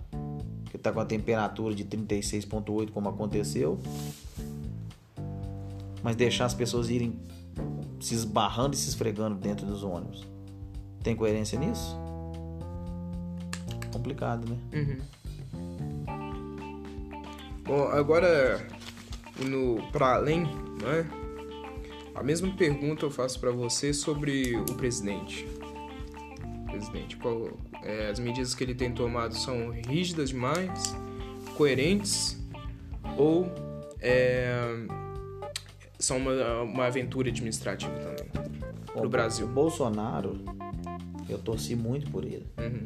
que 0.69 0.77
está 0.77 0.91
com 0.91 0.99
a 0.99 1.05
temperatura 1.05 1.73
de 1.73 1.83
36,8, 1.83 2.91
como 2.91 3.09
aconteceu, 3.09 3.79
mas 6.03 6.15
deixar 6.15 6.45
as 6.45 6.53
pessoas 6.53 6.89
irem 6.89 7.19
se 7.99 8.13
esbarrando 8.13 8.75
e 8.75 8.77
se 8.77 8.89
esfregando 8.89 9.35
dentro 9.35 9.65
dos 9.65 9.83
ônibus. 9.83 10.25
Tem 11.01 11.15
coerência 11.15 11.59
nisso? 11.59 11.97
Complicado, 13.91 14.47
né? 14.47 14.57
Uhum. 14.73 14.97
Bom, 17.65 17.87
agora 17.87 18.65
indo 19.41 19.81
para 19.91 20.15
além, 20.15 20.43
né? 20.81 21.09
A 22.13 22.23
mesma 22.23 22.55
pergunta 22.55 23.05
eu 23.05 23.11
faço 23.11 23.39
para 23.39 23.51
você 23.51 23.93
sobre 23.93 24.55
o 24.55 24.75
presidente. 24.75 25.45
Presidente, 26.67 27.17
qual, 27.17 27.57
é, 27.83 28.09
as 28.09 28.19
medidas 28.19 28.53
que 28.53 28.63
ele 28.63 28.75
tem 28.75 28.91
tomado 28.91 29.35
são 29.35 29.71
rígidas 29.71 30.29
demais, 30.29 30.95
coerentes 31.57 32.39
ou 33.17 33.51
é, 33.99 34.53
são 35.99 36.17
uma, 36.17 36.61
uma 36.61 36.85
aventura 36.85 37.29
administrativa 37.29 37.91
também 37.93 38.45
o 39.03 39.09
Brasil? 39.09 39.47
Bolsonaro, 39.47 40.39
eu 41.27 41.37
torci 41.37 41.75
muito 41.75 42.09
por 42.09 42.23
ele. 42.23 42.47
Uhum. 42.57 42.83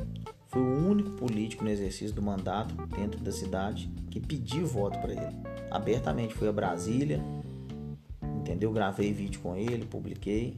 Foi 0.50 0.62
o 0.62 0.90
único 0.90 1.12
político 1.12 1.64
no 1.64 1.70
exercício 1.70 2.14
do 2.14 2.22
mandato 2.22 2.74
dentro 2.88 3.20
da 3.20 3.32
cidade 3.32 3.90
que 4.10 4.20
pediu 4.20 4.66
voto 4.66 5.00
para 5.00 5.14
ele. 5.14 5.36
Abertamente 5.70 6.34
foi 6.34 6.48
a 6.48 6.52
Brasília, 6.52 7.22
entendeu? 8.38 8.72
Gravei 8.72 9.14
vídeo 9.14 9.40
com 9.42 9.56
ele, 9.56 9.86
publiquei. 9.86 10.58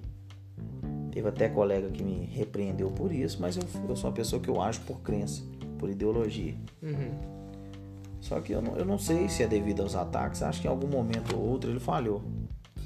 Teve 1.11 1.27
até 1.27 1.49
colega 1.49 1.89
que 1.89 2.01
me 2.01 2.25
repreendeu 2.25 2.89
por 2.89 3.11
isso, 3.11 3.37
mas 3.41 3.57
eu, 3.57 3.63
eu 3.89 3.95
sou 3.97 4.09
uma 4.09 4.15
pessoa 4.15 4.41
que 4.41 4.49
eu 4.49 4.61
acho 4.61 4.79
por 4.81 5.01
crença, 5.01 5.43
por 5.77 5.89
ideologia. 5.89 6.55
Uhum. 6.81 7.11
Só 8.21 8.39
que 8.39 8.53
eu 8.53 8.61
não, 8.61 8.77
eu 8.77 8.85
não 8.85 8.97
sei 8.97 9.27
se 9.27 9.43
é 9.43 9.47
devido 9.47 9.81
aos 9.81 9.93
ataques. 9.93 10.41
Acho 10.41 10.61
que 10.61 10.67
em 10.67 10.69
algum 10.69 10.87
momento 10.87 11.35
ou 11.35 11.49
outro 11.49 11.69
ele 11.69 11.81
falhou. 11.81 12.21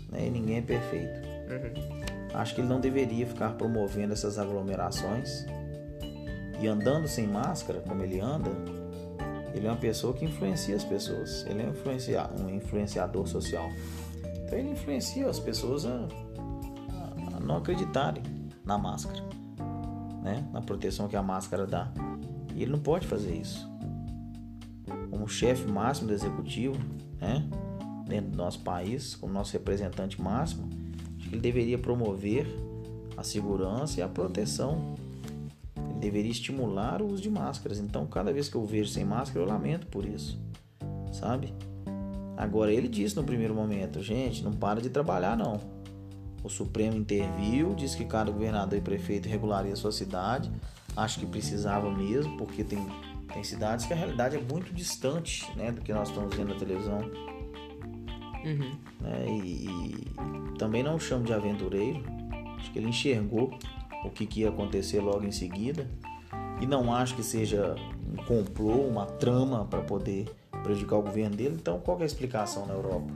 Né? 0.10 0.26
E 0.26 0.30
ninguém 0.32 0.58
é 0.58 0.62
perfeito. 0.62 1.20
Uhum. 1.52 2.34
Acho 2.34 2.56
que 2.56 2.62
ele 2.62 2.68
não 2.68 2.80
deveria 2.80 3.28
ficar 3.28 3.52
promovendo 3.52 4.14
essas 4.14 4.40
aglomerações. 4.40 5.46
E 6.60 6.68
andando 6.68 7.08
sem 7.08 7.28
máscara, 7.28 7.82
como 7.82 8.04
ele 8.04 8.20
anda, 8.20 8.50
ele 9.54 9.68
é 9.68 9.70
uma 9.70 9.78
pessoa 9.78 10.14
que 10.14 10.26
influencia 10.26 10.76
as 10.76 10.84
pessoas. 10.84 11.46
Ele 11.48 11.64
é 11.64 11.66
um, 12.42 12.50
influenciador 12.50 13.28
social. 13.28 13.70
Então 14.44 14.60
ele 14.60 14.72
influencia 14.72 15.30
as 15.30 15.40
pessoas 15.40 15.86
a, 15.86 16.08
a 17.36 17.40
não 17.40 17.58
acreditarem 17.58 18.24
na 18.66 18.78
máscara, 18.78 19.22
né? 20.22 20.46
na 20.52 20.62
proteção 20.62 21.08
que 21.08 21.16
a 21.16 21.24
máscara 21.24 21.66
dá. 21.66 21.92
E 22.54 22.64
ele 22.64 22.72
não 22.72 22.80
pode 22.80 23.08
fazer 23.08 23.34
isso. 23.34 23.70
Como 25.10 25.28
chefe 25.28 25.70
máximo 25.70 26.08
do 26.08 26.14
executivo, 26.14 26.78
né? 27.20 27.48
dentro 28.08 28.32
do 28.32 28.38
nosso 28.38 28.60
país, 28.62 29.16
como 29.16 29.34
nosso 29.34 29.54
representante 29.54 30.22
máximo, 30.22 30.70
acho 31.18 31.30
que 31.30 31.36
ele 31.36 31.42
deveria 31.42 31.78
promover 31.78 32.48
a 33.18 33.24
segurança 33.24 34.00
e 34.00 34.04
a 34.04 34.08
proteção. 34.08 34.96
Deveria 36.00 36.32
estimular 36.32 37.02
o 37.02 37.08
uso 37.08 37.22
de 37.22 37.30
máscaras. 37.30 37.80
Então, 37.80 38.06
cada 38.06 38.32
vez 38.32 38.50
que 38.50 38.56
eu 38.56 38.66
vejo 38.66 38.90
sem 38.90 39.06
máscara, 39.06 39.46
eu 39.46 39.48
lamento 39.48 39.88
por 39.88 40.06
isso, 40.06 40.40
sabe? 41.12 41.54
Agora, 42.38 42.72
ele 42.72 42.88
disse 42.88 43.16
no 43.16 43.24
primeiro 43.24 43.54
momento: 43.54 44.02
gente, 44.02 44.44
não 44.44 44.52
para 44.52 44.82
de 44.82 44.90
trabalhar, 44.90 45.38
não. 45.38 45.60
O 46.44 46.50
Supremo 46.50 46.96
interviu, 46.96 47.74
disse 47.74 47.98
que 47.98 48.06
cada 48.06 48.32
governador 48.32 48.78
e 48.78 48.82
prefeito 48.82 49.28
regularia 49.28 49.74
a 49.74 49.76
sua 49.76 49.92
cidade. 49.92 50.52
Acho 50.96 51.20
que 51.20 51.26
precisava 51.26 51.90
mesmo, 51.92 52.38
porque 52.38 52.64
tem, 52.64 52.86
tem 53.34 53.44
cidades 53.44 53.86
que 53.86 53.94
a 53.94 53.96
realidade 53.96 54.36
é 54.36 54.42
muito 54.42 54.72
distante 54.74 55.52
né, 55.58 55.72
do 55.72 55.82
que 55.82 55.92
nós 55.92 56.10
estamos 56.10 56.36
vendo 56.36 56.50
na 56.50 56.60
televisão. 56.60 57.00
Uhum. 58.46 58.78
É, 59.04 59.28
e, 59.28 59.66
e, 59.66 60.58
também 60.60 60.84
não 60.84 61.00
chamo 61.00 61.26
de 61.26 61.34
aventureiro. 61.34 62.04
Acho 62.58 62.72
que 62.72 62.78
ele 62.78 62.90
enxergou 62.90 63.58
o 64.06 64.10
que, 64.10 64.26
que 64.26 64.42
ia 64.42 64.50
acontecer 64.50 65.00
logo 65.00 65.26
em 65.26 65.32
seguida. 65.32 65.90
E 66.62 66.66
não 66.66 66.94
acho 66.94 67.16
que 67.16 67.24
seja 67.24 67.76
um 68.12 68.24
complô, 68.24 68.88
uma 68.88 69.06
trama 69.06 69.66
para 69.66 69.82
poder 69.82 70.26
prejudicar 70.64 70.98
o 70.98 71.02
governo 71.02 71.36
dele. 71.36 71.56
Então, 71.60 71.80
qual 71.80 72.00
é 72.00 72.04
a 72.04 72.06
explicação 72.06 72.66
na 72.66 72.74
Europa? 72.74 73.12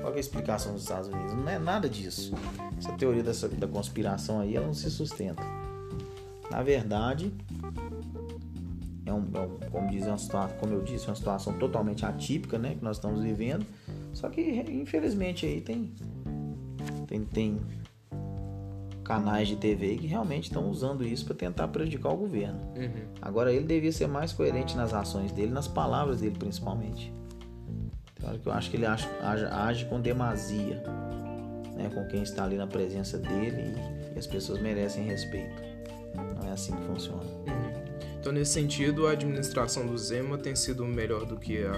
Qual 0.00 0.12
é 0.12 0.16
a 0.16 0.20
explicação 0.20 0.72
nos 0.72 0.82
Estados 0.82 1.08
Unidos? 1.08 1.34
Não 1.34 1.48
é 1.48 1.58
nada 1.58 1.88
disso. 1.88 2.34
Essa 2.76 2.92
teoria 2.92 3.22
dessa, 3.22 3.48
da 3.48 3.66
conspiração 3.66 4.40
aí, 4.40 4.56
ela 4.56 4.66
não 4.66 4.74
se 4.74 4.90
sustenta. 4.90 5.42
Na 6.50 6.62
verdade, 6.62 7.32
é 9.06 9.12
um, 9.12 9.28
é 9.34 9.40
um 9.40 9.70
como, 9.70 9.88
diz, 9.88 10.04
é 10.04 10.08
uma 10.08 10.18
situação, 10.18 10.56
como 10.58 10.72
eu 10.74 10.82
disse, 10.82 11.06
é 11.06 11.08
uma 11.08 11.16
situação 11.16 11.52
totalmente 11.58 12.04
atípica, 12.04 12.58
né, 12.58 12.74
que 12.74 12.84
nós 12.84 12.96
estamos 12.96 13.22
vivendo. 13.22 13.64
Só 14.12 14.28
que, 14.28 14.42
infelizmente, 14.68 15.46
aí 15.46 15.60
tem, 15.60 15.92
tem, 17.06 17.24
tem 17.24 17.60
canais 19.10 19.48
de 19.48 19.56
TV 19.56 19.96
que 19.96 20.06
realmente 20.06 20.44
estão 20.44 20.70
usando 20.70 21.04
isso 21.04 21.24
para 21.24 21.34
tentar 21.34 21.66
prejudicar 21.66 22.12
o 22.12 22.16
governo. 22.16 22.60
Uhum. 22.76 23.08
Agora 23.20 23.52
ele 23.52 23.64
devia 23.64 23.90
ser 23.90 24.06
mais 24.06 24.32
coerente 24.32 24.76
nas 24.76 24.94
ações 24.94 25.32
dele, 25.32 25.50
nas 25.50 25.66
palavras 25.66 26.20
dele 26.20 26.36
principalmente. 26.38 27.12
Então, 28.16 28.38
eu 28.44 28.52
acho 28.52 28.70
que 28.70 28.76
ele 28.76 28.86
age, 28.86 29.08
age 29.50 29.86
com 29.86 30.00
demasia 30.00 30.80
né, 31.74 31.90
com 31.92 32.06
quem 32.06 32.22
está 32.22 32.44
ali 32.44 32.56
na 32.56 32.68
presença 32.68 33.18
dele 33.18 33.74
e, 33.74 34.14
e, 34.14 34.18
as 34.18 34.28
pessoas 34.28 34.62
merecem 34.62 35.04
respeito. 35.04 35.60
Não 36.14 36.48
é 36.48 36.52
assim 36.52 36.72
que 36.76 36.82
funciona. 36.84 37.24
Uhum. 37.24 37.79
Então, 38.20 38.32
nesse 38.32 38.52
sentido, 38.52 39.06
a 39.06 39.12
administração 39.12 39.86
do 39.86 39.96
Zema 39.96 40.36
tem 40.36 40.54
sido 40.54 40.84
melhor 40.84 41.24
do 41.24 41.38
que 41.38 41.64
a, 41.64 41.72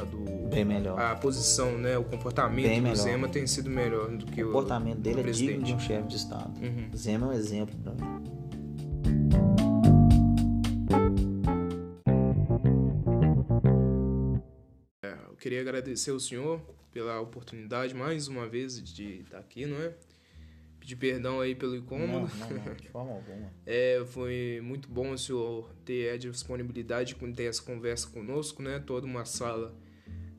a 0.00 0.04
do. 0.04 0.48
Bem 0.48 0.64
melhor. 0.64 0.98
A 1.00 1.14
posição, 1.14 1.78
né? 1.78 1.96
O 1.96 2.02
comportamento 2.02 2.66
Bem 2.66 2.80
do 2.80 2.82
melhor. 2.82 2.96
Zema 2.96 3.28
tem 3.28 3.46
sido 3.46 3.70
melhor 3.70 4.10
do 4.10 4.26
que 4.26 4.42
o. 4.42 4.48
O 4.48 4.52
comportamento 4.52 4.98
dele 4.98 5.20
é 5.20 5.22
presidente. 5.22 5.52
digno 5.52 5.66
de 5.66 5.74
um 5.74 5.78
chefe 5.78 6.08
de 6.08 6.16
Estado. 6.16 6.52
Uhum. 6.60 6.90
Zema 6.96 7.26
é 7.26 7.28
um 7.28 7.32
exemplo 7.32 7.76
para 7.78 7.92
mim. 7.92 8.24
É, 15.04 15.14
eu 15.28 15.36
queria 15.36 15.60
agradecer 15.60 16.10
ao 16.10 16.18
senhor 16.18 16.60
pela 16.90 17.20
oportunidade 17.20 17.94
mais 17.94 18.26
uma 18.26 18.48
vez 18.48 18.82
de 18.82 19.20
estar 19.20 19.38
aqui, 19.38 19.64
não 19.64 19.76
é? 19.80 19.94
Pedir 20.84 20.96
perdão 20.96 21.40
aí 21.40 21.54
pelo 21.54 21.74
incômodo. 21.74 22.30
Não, 22.36 22.50
não, 22.50 22.64
não, 22.66 22.74
de 22.76 22.88
forma 22.90 23.12
alguma. 23.12 23.50
É, 23.64 24.04
foi 24.04 24.60
muito 24.62 24.86
bom 24.86 25.12
o 25.12 25.18
senhor 25.18 25.72
ter 25.82 26.10
a 26.10 26.18
disponibilidade 26.18 27.14
de 27.14 27.32
ter 27.32 27.44
essa 27.44 27.62
conversa 27.62 28.06
conosco, 28.10 28.62
né? 28.62 28.78
Toda 28.80 29.06
uma 29.06 29.24
sala 29.24 29.74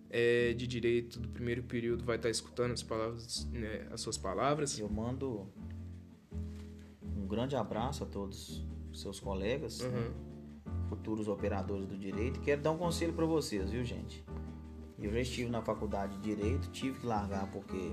é, 0.08 0.54
de 0.54 0.68
direito 0.68 1.20
do 1.20 1.30
primeiro 1.30 1.64
período 1.64 2.06
vai 2.06 2.18
estar 2.18 2.30
escutando 2.30 2.74
as 2.74 2.84
palavras, 2.84 3.50
né, 3.52 3.88
as 3.90 4.02
suas 4.02 4.20
palavras. 4.20 4.78
Eu 4.78 4.88
mando 4.88 5.52
um 7.18 7.26
grande 7.26 7.56
abraço 7.56 8.04
a 8.04 8.06
todos 8.06 8.64
os 8.92 9.02
seus 9.02 9.20
colegas, 9.20 9.80
né? 9.80 9.90
Uhum. 9.98 10.90
futuros 10.90 11.28
operadores 11.28 11.88
do 11.88 11.98
direito. 11.98 12.40
Quero 12.42 12.62
dar 12.62 12.70
um 12.70 12.78
conselho 12.78 13.14
para 13.14 13.26
vocês, 13.26 13.72
viu, 13.72 13.84
gente? 13.84 14.24
Eu 15.00 15.12
já 15.12 15.22
estive 15.22 15.50
na 15.50 15.64
faculdade 15.64 16.16
de 16.20 16.22
direito, 16.22 16.70
tive 16.70 17.00
que 17.00 17.08
largar 17.08 17.52
porque 17.52 17.92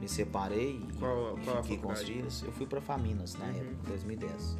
me 0.00 0.08
separei 0.08 0.76
e 0.88 0.92
Qual- 0.98 1.36
qual 1.44 1.58
a 1.58 1.62
fiquei 1.62 1.78
com 1.78 1.92
os 1.92 2.02
filhos. 2.02 2.42
Eu 2.42 2.52
fui 2.52 2.66
para 2.66 2.80
Faminas 2.80 3.34
na 3.34 3.46
época, 3.46 3.72
em 3.84 3.88
2010. 3.88 4.56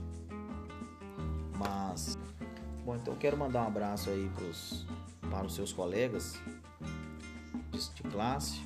Mas, 1.59 2.16
bom, 2.84 2.97
então 2.97 3.14
eu 3.14 3.18
quero 3.18 3.37
mandar 3.37 3.62
um 3.64 3.66
abraço 3.66 4.11
aí 4.11 4.30
pros, 4.34 4.87
para 5.30 5.47
os 5.47 5.55
seus 5.55 5.72
colegas 5.72 6.39
de, 7.70 7.95
de 7.95 8.03
classe. 8.05 8.61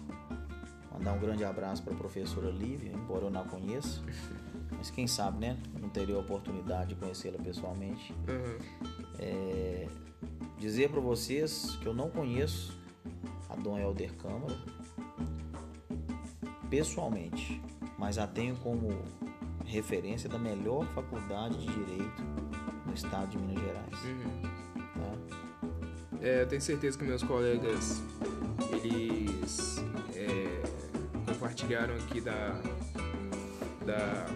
Mandar 0.92 1.12
um 1.14 1.18
grande 1.20 1.44
abraço 1.44 1.82
para 1.82 1.94
a 1.94 1.96
professora 1.96 2.50
Lívia, 2.50 2.92
embora 2.92 3.24
eu 3.24 3.30
não 3.30 3.42
a 3.42 3.44
conheça. 3.44 4.00
Mas 4.76 4.90
quem 4.90 5.06
sabe, 5.06 5.38
né? 5.40 5.58
Não 5.78 5.88
teria 5.88 6.16
a 6.16 6.18
oportunidade 6.18 6.94
de 6.94 7.00
conhecê-la 7.00 7.38
pessoalmente. 7.38 8.12
Uhum. 8.28 8.58
É, 9.18 9.88
dizer 10.58 10.90
para 10.90 11.00
vocês 11.00 11.76
que 11.76 11.86
eu 11.86 11.92
não 11.94 12.10
conheço 12.10 12.78
a 13.48 13.56
Dom 13.56 13.78
Helder 13.78 14.14
Câmara 14.16 14.56
pessoalmente, 16.70 17.60
mas 17.98 18.16
a 18.16 18.26
tenho 18.26 18.56
como 18.56 18.88
referência 19.66 20.28
da 20.28 20.38
melhor 20.38 20.86
faculdade 20.94 21.58
de 21.58 21.66
direito 21.66 22.22
no 22.86 22.94
estado 22.94 23.28
de 23.28 23.38
Minas 23.38 23.62
Gerais. 23.62 24.04
Uhum. 24.04 24.42
tá? 24.94 25.36
É, 26.22 26.42
eu 26.42 26.48
tenho 26.48 26.62
certeza 26.62 26.96
que 26.96 27.04
meus 27.04 27.22
colegas 27.22 28.00
eles 28.72 29.84
é, 30.14 30.62
compartilharam 31.26 31.94
aqui 31.96 32.20
da, 32.20 32.60
da 33.84 34.26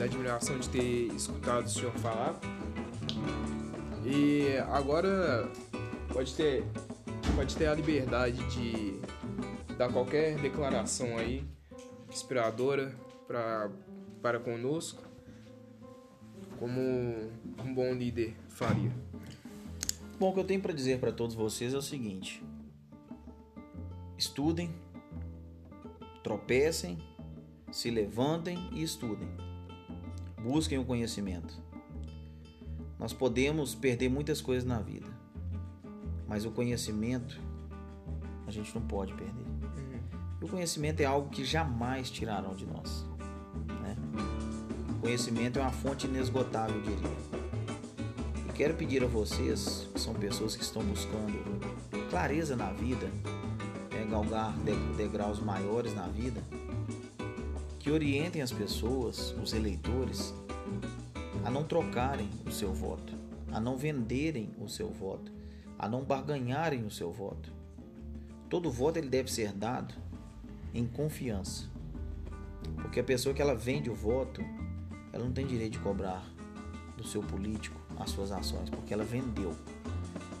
da 0.00 0.06
admiração 0.06 0.58
de 0.58 0.66
ter 0.70 1.14
escutado 1.14 1.66
o 1.66 1.68
senhor 1.68 1.92
falar. 1.98 2.34
E 4.02 4.56
agora 4.72 5.46
pode 6.10 6.34
ter 6.34 6.64
pode 7.36 7.54
ter 7.54 7.66
a 7.66 7.74
liberdade 7.74 8.42
de 8.48 8.98
dar 9.80 9.90
qualquer 9.90 10.36
declaração 10.36 11.16
aí 11.16 11.42
inspiradora 12.10 12.94
para 13.26 13.70
para 14.20 14.38
conosco, 14.38 15.02
como 16.58 16.78
um 16.78 17.74
bom 17.74 17.94
líder 17.94 18.36
faria. 18.50 18.92
Bom, 20.18 20.28
o 20.28 20.34
que 20.34 20.40
eu 20.40 20.44
tenho 20.44 20.60
para 20.60 20.74
dizer 20.74 21.00
para 21.00 21.10
todos 21.10 21.34
vocês 21.34 21.72
é 21.72 21.78
o 21.78 21.80
seguinte: 21.80 22.44
estudem, 24.18 24.70
tropecem, 26.22 26.98
se 27.72 27.90
levantem 27.90 28.58
e 28.72 28.82
estudem. 28.82 29.30
Busquem 30.42 30.76
o 30.76 30.84
conhecimento. 30.84 31.54
Nós 32.98 33.14
podemos 33.14 33.74
perder 33.74 34.10
muitas 34.10 34.42
coisas 34.42 34.66
na 34.66 34.78
vida, 34.78 35.08
mas 36.28 36.44
o 36.44 36.50
conhecimento 36.50 37.40
a 38.46 38.50
gente 38.50 38.74
não 38.74 38.86
pode 38.86 39.14
perder. 39.14 39.49
E 40.40 40.44
o 40.44 40.48
conhecimento 40.48 41.00
é 41.00 41.04
algo 41.04 41.28
que 41.28 41.44
jamais 41.44 42.10
tirarão 42.10 42.54
de 42.54 42.64
nós. 42.66 43.04
Né? 43.82 43.96
O 44.96 45.00
conhecimento 45.00 45.58
é 45.58 45.62
uma 45.62 45.70
fonte 45.70 46.06
inesgotável, 46.06 46.76
eu 46.76 46.82
diria. 46.82 47.16
E 48.48 48.52
quero 48.54 48.74
pedir 48.74 49.04
a 49.04 49.06
vocês, 49.06 49.88
que 49.92 50.00
são 50.00 50.14
pessoas 50.14 50.56
que 50.56 50.62
estão 50.62 50.82
buscando 50.82 51.38
clareza 52.08 52.56
na 52.56 52.72
vida, 52.72 53.06
né, 53.90 54.06
galgar 54.10 54.52
de- 54.58 54.96
degraus 54.96 55.38
maiores 55.40 55.94
na 55.94 56.08
vida, 56.08 56.42
que 57.78 57.90
orientem 57.90 58.42
as 58.42 58.52
pessoas, 58.52 59.34
os 59.42 59.52
eleitores, 59.52 60.34
a 61.44 61.50
não 61.50 61.64
trocarem 61.64 62.28
o 62.46 62.50
seu 62.50 62.72
voto, 62.72 63.14
a 63.52 63.60
não 63.60 63.76
venderem 63.76 64.50
o 64.58 64.68
seu 64.68 64.90
voto, 64.90 65.30
a 65.78 65.88
não 65.88 66.02
barganharem 66.02 66.84
o 66.84 66.90
seu 66.90 67.12
voto. 67.12 67.52
Todo 68.48 68.70
voto 68.70 68.98
ele 68.98 69.08
deve 69.08 69.30
ser 69.30 69.52
dado 69.52 69.94
em 70.72 70.86
confiança. 70.86 71.68
Porque 72.82 73.00
a 73.00 73.04
pessoa 73.04 73.34
que 73.34 73.42
ela 73.42 73.54
vende 73.54 73.90
o 73.90 73.94
voto, 73.94 74.42
ela 75.12 75.24
não 75.24 75.32
tem 75.32 75.46
direito 75.46 75.72
de 75.72 75.78
cobrar 75.78 76.24
do 76.96 77.06
seu 77.06 77.22
político 77.22 77.80
as 77.98 78.10
suas 78.10 78.32
ações, 78.32 78.70
porque 78.70 78.92
ela 78.92 79.04
vendeu. 79.04 79.54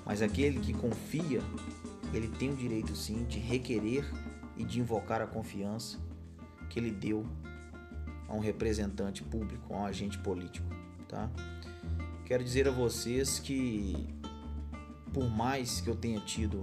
Mas 0.04 0.22
aquele 0.22 0.60
que 0.60 0.72
confia, 0.72 1.40
ele 2.12 2.28
tem 2.28 2.50
o 2.50 2.56
direito 2.56 2.94
sim 2.96 3.24
de 3.24 3.38
requerer 3.38 4.04
e 4.56 4.64
de 4.64 4.80
invocar 4.80 5.20
a 5.20 5.26
confiança 5.26 5.98
que 6.68 6.78
ele 6.78 6.90
deu 6.90 7.26
a 8.28 8.34
um 8.34 8.40
representante 8.40 9.22
público, 9.22 9.74
a 9.74 9.78
um 9.78 9.84
agente 9.86 10.18
político, 10.18 10.66
tá? 11.08 11.30
Quero 12.24 12.44
dizer 12.44 12.68
a 12.68 12.70
vocês 12.70 13.40
que 13.40 14.06
por 15.12 15.28
mais 15.28 15.80
que 15.80 15.90
eu 15.90 15.96
tenha 15.96 16.20
tido 16.20 16.62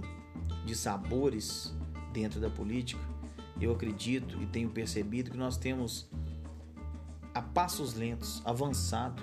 de 0.64 0.74
sabores 0.74 1.74
dentro 2.12 2.40
da 2.40 2.48
política, 2.48 3.00
eu 3.60 3.72
acredito 3.72 4.40
e 4.40 4.46
tenho 4.46 4.70
percebido 4.70 5.30
que 5.30 5.36
nós 5.36 5.56
temos 5.56 6.08
a 7.34 7.42
passos 7.42 7.94
lentos 7.94 8.42
avançado 8.44 9.22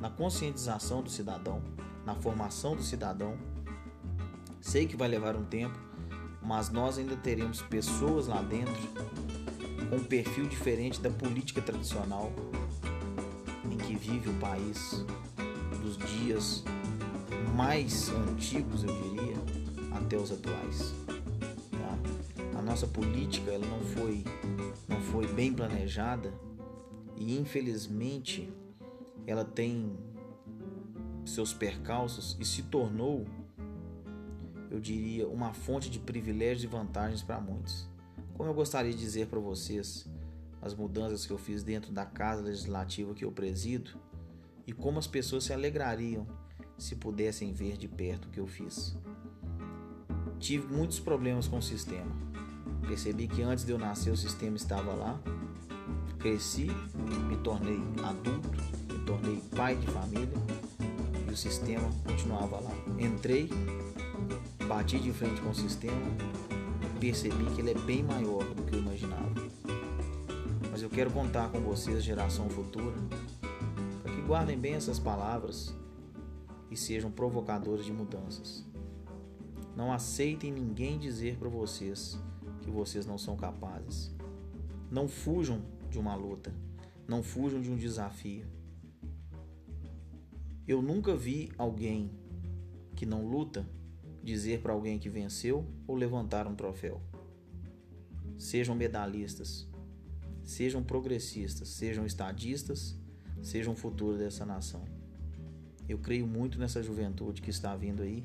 na 0.00 0.10
conscientização 0.10 1.02
do 1.02 1.10
cidadão, 1.10 1.62
na 2.04 2.14
formação 2.14 2.76
do 2.76 2.82
cidadão. 2.82 3.36
Sei 4.60 4.86
que 4.86 4.96
vai 4.96 5.08
levar 5.08 5.36
um 5.36 5.44
tempo, 5.44 5.78
mas 6.42 6.70
nós 6.70 6.98
ainda 6.98 7.16
teremos 7.16 7.62
pessoas 7.62 8.26
lá 8.26 8.42
dentro 8.42 8.74
com 9.88 9.96
um 9.96 10.04
perfil 10.04 10.46
diferente 10.46 11.00
da 11.00 11.10
política 11.10 11.62
tradicional 11.62 12.32
em 13.70 13.76
que 13.76 13.94
vive 13.96 14.28
o 14.28 14.34
país 14.34 15.04
dos 15.82 15.96
dias 15.96 16.64
mais 17.54 18.10
antigos, 18.10 18.84
eu 18.84 18.94
diria, 19.02 19.36
até 19.92 20.16
os 20.16 20.30
atuais. 20.30 20.94
Nossa 22.78 22.86
política 22.86 23.50
ela 23.50 23.66
não 23.66 23.80
foi 23.80 24.22
não 24.86 25.00
foi 25.00 25.26
bem 25.26 25.52
planejada 25.52 26.32
e 27.16 27.36
infelizmente 27.36 28.48
ela 29.26 29.44
tem 29.44 29.98
seus 31.24 31.52
percalços 31.52 32.36
e 32.38 32.44
se 32.44 32.62
tornou, 32.62 33.26
eu 34.70 34.78
diria, 34.78 35.26
uma 35.26 35.52
fonte 35.52 35.90
de 35.90 35.98
privilégios 35.98 36.62
e 36.62 36.66
vantagens 36.68 37.20
para 37.20 37.40
muitos. 37.40 37.90
Como 38.34 38.48
eu 38.48 38.54
gostaria 38.54 38.92
de 38.92 38.98
dizer 38.98 39.26
para 39.26 39.40
vocês 39.40 40.08
as 40.62 40.72
mudanças 40.72 41.26
que 41.26 41.32
eu 41.32 41.38
fiz 41.38 41.64
dentro 41.64 41.90
da 41.90 42.06
casa 42.06 42.42
legislativa 42.42 43.12
que 43.12 43.24
eu 43.24 43.32
presido 43.32 43.90
e 44.68 44.72
como 44.72 45.00
as 45.00 45.06
pessoas 45.08 45.42
se 45.42 45.52
alegrariam 45.52 46.28
se 46.78 46.94
pudessem 46.94 47.52
ver 47.52 47.76
de 47.76 47.88
perto 47.88 48.26
o 48.26 48.30
que 48.30 48.38
eu 48.38 48.46
fiz. 48.46 48.96
Tive 50.38 50.72
muitos 50.72 51.00
problemas 51.00 51.48
com 51.48 51.58
o 51.58 51.62
sistema. 51.62 52.27
Percebi 52.88 53.28
que 53.28 53.42
antes 53.42 53.66
de 53.66 53.72
eu 53.72 53.78
nascer 53.78 54.10
o 54.10 54.16
sistema 54.16 54.56
estava 54.56 54.94
lá. 54.94 55.20
Cresci, 56.18 56.68
me 57.28 57.36
tornei 57.36 57.78
adulto, 58.02 58.48
me 58.90 58.98
tornei 59.04 59.42
pai 59.54 59.76
de 59.76 59.86
família 59.88 60.38
e 61.28 61.30
o 61.30 61.36
sistema 61.36 61.86
continuava 62.02 62.58
lá. 62.58 62.72
Entrei, 62.98 63.50
bati 64.66 64.98
de 64.98 65.12
frente 65.12 65.38
com 65.42 65.50
o 65.50 65.54
sistema, 65.54 66.00
percebi 66.98 67.44
que 67.54 67.60
ele 67.60 67.72
é 67.72 67.78
bem 67.78 68.02
maior 68.02 68.42
do 68.42 68.62
que 68.62 68.74
eu 68.74 68.80
imaginava. 68.80 69.34
Mas 70.70 70.80
eu 70.80 70.88
quero 70.88 71.10
contar 71.10 71.50
com 71.50 71.60
vocês, 71.60 72.02
geração 72.02 72.48
futura, 72.48 72.96
para 74.02 74.14
que 74.14 74.22
guardem 74.22 74.58
bem 74.58 74.72
essas 74.72 74.98
palavras 74.98 75.74
e 76.70 76.76
sejam 76.76 77.10
provocadores 77.10 77.84
de 77.84 77.92
mudanças. 77.92 78.66
Não 79.76 79.92
aceitem 79.92 80.50
ninguém 80.50 80.98
dizer 80.98 81.36
para 81.36 81.50
vocês 81.50 82.18
que 82.68 82.74
vocês 82.74 83.06
não 83.06 83.16
são 83.16 83.36
capazes. 83.36 84.14
Não 84.90 85.08
fujam 85.08 85.62
de 85.90 85.98
uma 85.98 86.14
luta, 86.14 86.52
não 87.06 87.22
fujam 87.22 87.60
de 87.60 87.70
um 87.70 87.76
desafio. 87.76 88.46
Eu 90.66 90.82
nunca 90.82 91.16
vi 91.16 91.50
alguém 91.56 92.10
que 92.94 93.06
não 93.06 93.26
luta 93.26 93.66
dizer 94.22 94.60
para 94.60 94.72
alguém 94.72 94.98
que 94.98 95.08
venceu 95.08 95.64
ou 95.86 95.96
levantar 95.96 96.46
um 96.46 96.54
troféu. 96.54 97.00
Sejam 98.36 98.74
medalhistas, 98.74 99.66
sejam 100.44 100.82
progressistas, 100.82 101.68
sejam 101.68 102.04
estadistas, 102.04 102.98
sejam 103.42 103.72
o 103.72 103.76
futuro 103.76 104.18
dessa 104.18 104.44
nação. 104.44 104.84
Eu 105.88 105.98
creio 105.98 106.26
muito 106.26 106.58
nessa 106.58 106.82
juventude 106.82 107.40
que 107.40 107.50
está 107.50 107.74
vindo 107.74 108.02
aí 108.02 108.22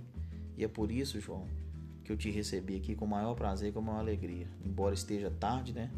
e 0.57 0.63
é 0.65 0.67
por 0.67 0.91
isso, 0.91 1.19
João, 1.19 1.47
que 2.03 2.11
eu 2.11 2.17
te 2.17 2.29
recebi 2.29 2.75
aqui 2.75 2.95
com 2.95 3.05
o 3.05 3.07
maior 3.07 3.33
prazer 3.33 3.69
e 3.69 3.71
com 3.71 3.79
a 3.79 3.81
maior 3.81 3.99
alegria. 3.99 4.47
Embora 4.65 4.93
esteja 4.93 5.31
tarde, 5.31 5.73
né? 5.73 5.91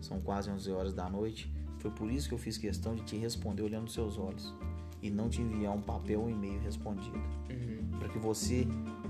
São 0.00 0.20
quase 0.20 0.50
11 0.50 0.70
horas 0.70 0.94
da 0.94 1.08
noite. 1.08 1.52
Foi 1.78 1.90
por 1.90 2.10
isso 2.10 2.28
que 2.28 2.34
eu 2.34 2.38
fiz 2.38 2.56
questão 2.56 2.94
de 2.94 3.02
te 3.02 3.16
responder 3.16 3.62
olhando 3.62 3.82
nos 3.82 3.94
seus 3.94 4.18
olhos 4.18 4.54
e 5.02 5.10
não 5.10 5.28
te 5.28 5.40
enviar 5.40 5.74
um 5.74 5.80
papel 5.80 6.20
ou 6.20 6.26
um 6.26 6.30
e-mail 6.30 6.60
respondido. 6.60 7.16
Uhum. 7.16 7.98
Para 7.98 8.08
que 8.08 8.18
você 8.18 8.66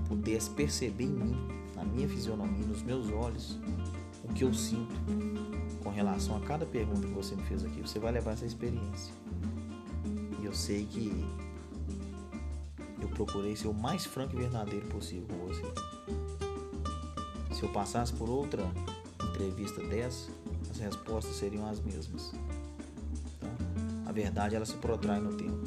pudesse 0.07 0.49
perceber 0.49 1.05
em 1.05 1.09
mim, 1.09 1.35
na 1.75 1.83
minha 1.83 2.07
fisionomia, 2.07 2.65
nos 2.65 2.81
meus 2.81 3.09
olhos, 3.11 3.59
o 4.23 4.33
que 4.33 4.43
eu 4.43 4.53
sinto 4.53 4.95
com 5.83 5.89
relação 5.89 6.37
a 6.37 6.41
cada 6.41 6.65
pergunta 6.65 7.07
que 7.07 7.13
você 7.13 7.35
me 7.35 7.43
fez 7.43 7.63
aqui. 7.65 7.81
Você 7.81 7.99
vai 7.99 8.11
levar 8.11 8.31
essa 8.31 8.45
experiência. 8.45 9.13
E 10.41 10.45
eu 10.45 10.53
sei 10.53 10.85
que 10.85 11.25
eu 13.01 13.09
procurei 13.09 13.55
ser 13.55 13.67
o 13.67 13.73
mais 13.73 14.05
franco 14.05 14.35
e 14.35 14.39
verdadeiro 14.39 14.85
possível 14.87 15.27
com 15.27 15.47
você. 15.47 15.63
Se 17.61 17.67
eu 17.67 17.71
passasse 17.71 18.11
por 18.13 18.27
outra 18.27 18.63
entrevista 19.23 19.83
dessa, 19.83 20.31
as 20.71 20.79
respostas 20.79 21.35
seriam 21.35 21.67
as 21.67 21.79
mesmas. 21.79 22.33
Então, 23.37 23.51
a 24.07 24.11
verdade 24.11 24.55
ela 24.55 24.65
se 24.65 24.73
protrai 24.77 25.19
no 25.19 25.37
tempo. 25.37 25.61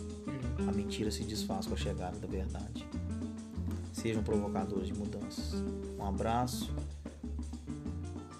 A 0.69 0.73
mentira 0.73 1.09
se 1.13 1.23
desfaz 1.23 1.69
com 1.69 1.75
a 1.75 1.77
chegada 1.77 2.19
da 2.19 2.27
verdade. 2.27 2.85
Sejam 3.93 4.25
provocadores 4.25 4.89
de 4.89 4.95
mudanças. 4.95 5.55
Um 5.97 6.05
abraço 6.05 6.75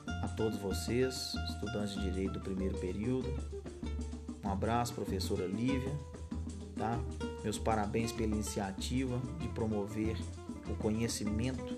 a 0.09 0.27
todos 0.37 0.59
vocês, 0.59 1.33
estudantes 1.51 1.95
de 1.95 2.11
direito 2.11 2.33
do 2.33 2.41
primeiro 2.41 2.77
período. 2.79 3.33
Um 4.45 4.51
abraço, 4.51 4.95
professora 4.95 5.47
Lívia, 5.47 5.97
tá? 6.75 6.99
Meus 7.45 7.57
parabéns 7.57 8.11
pela 8.11 8.35
iniciativa 8.35 9.17
de 9.39 9.47
promover 9.47 10.17
o 10.69 10.75
conhecimento, 10.75 11.74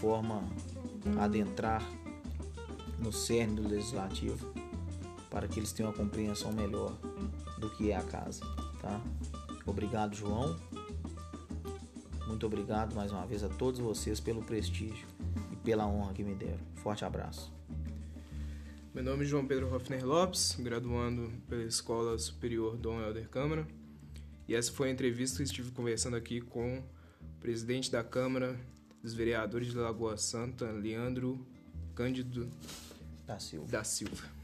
forma 0.00 0.42
adentrar 1.18 1.82
no 2.98 3.12
cerne 3.12 3.56
do 3.60 3.68
legislativo 3.68 4.50
para 5.28 5.46
que 5.46 5.60
eles 5.60 5.72
tenham 5.72 5.90
uma 5.90 5.96
compreensão 5.96 6.52
melhor 6.52 6.96
do 7.58 7.70
que 7.70 7.90
é 7.90 7.96
a 7.96 8.02
casa, 8.02 8.42
tá? 8.80 9.00
Obrigado, 9.66 10.16
João. 10.16 10.58
Muito 12.26 12.46
obrigado 12.46 12.94
mais 12.94 13.12
uma 13.12 13.26
vez 13.26 13.44
a 13.44 13.48
todos 13.48 13.78
vocês 13.80 14.18
pelo 14.18 14.42
prestígio 14.42 15.06
e 15.52 15.56
pela 15.56 15.86
honra 15.86 16.12
que 16.14 16.24
me 16.24 16.34
deram. 16.34 16.60
Forte 16.76 17.04
abraço. 17.04 17.52
Meu 18.94 19.04
nome 19.04 19.24
é 19.24 19.26
João 19.26 19.46
Pedro 19.46 19.72
Hoffner 19.72 20.04
Lopes, 20.04 20.56
graduando 20.58 21.30
pela 21.48 21.62
Escola 21.62 22.18
Superior 22.18 22.76
Dom 22.76 23.00
Helder 23.00 23.28
Câmara. 23.28 23.66
E 24.48 24.54
essa 24.54 24.72
foi 24.72 24.88
a 24.88 24.92
entrevista 24.92 25.36
que 25.36 25.44
estive 25.44 25.70
conversando 25.70 26.16
aqui 26.16 26.40
com 26.40 26.78
o 26.78 27.40
presidente 27.40 27.90
da 27.90 28.02
Câmara 28.02 28.58
dos 29.02 29.14
Vereadores 29.14 29.68
de 29.68 29.76
Lagoa 29.76 30.16
Santa, 30.16 30.70
Leandro 30.70 31.46
Cândido 31.94 32.50
da 33.26 33.38
Silva. 33.38 33.66
Da 33.68 33.84
Silva. 33.84 34.39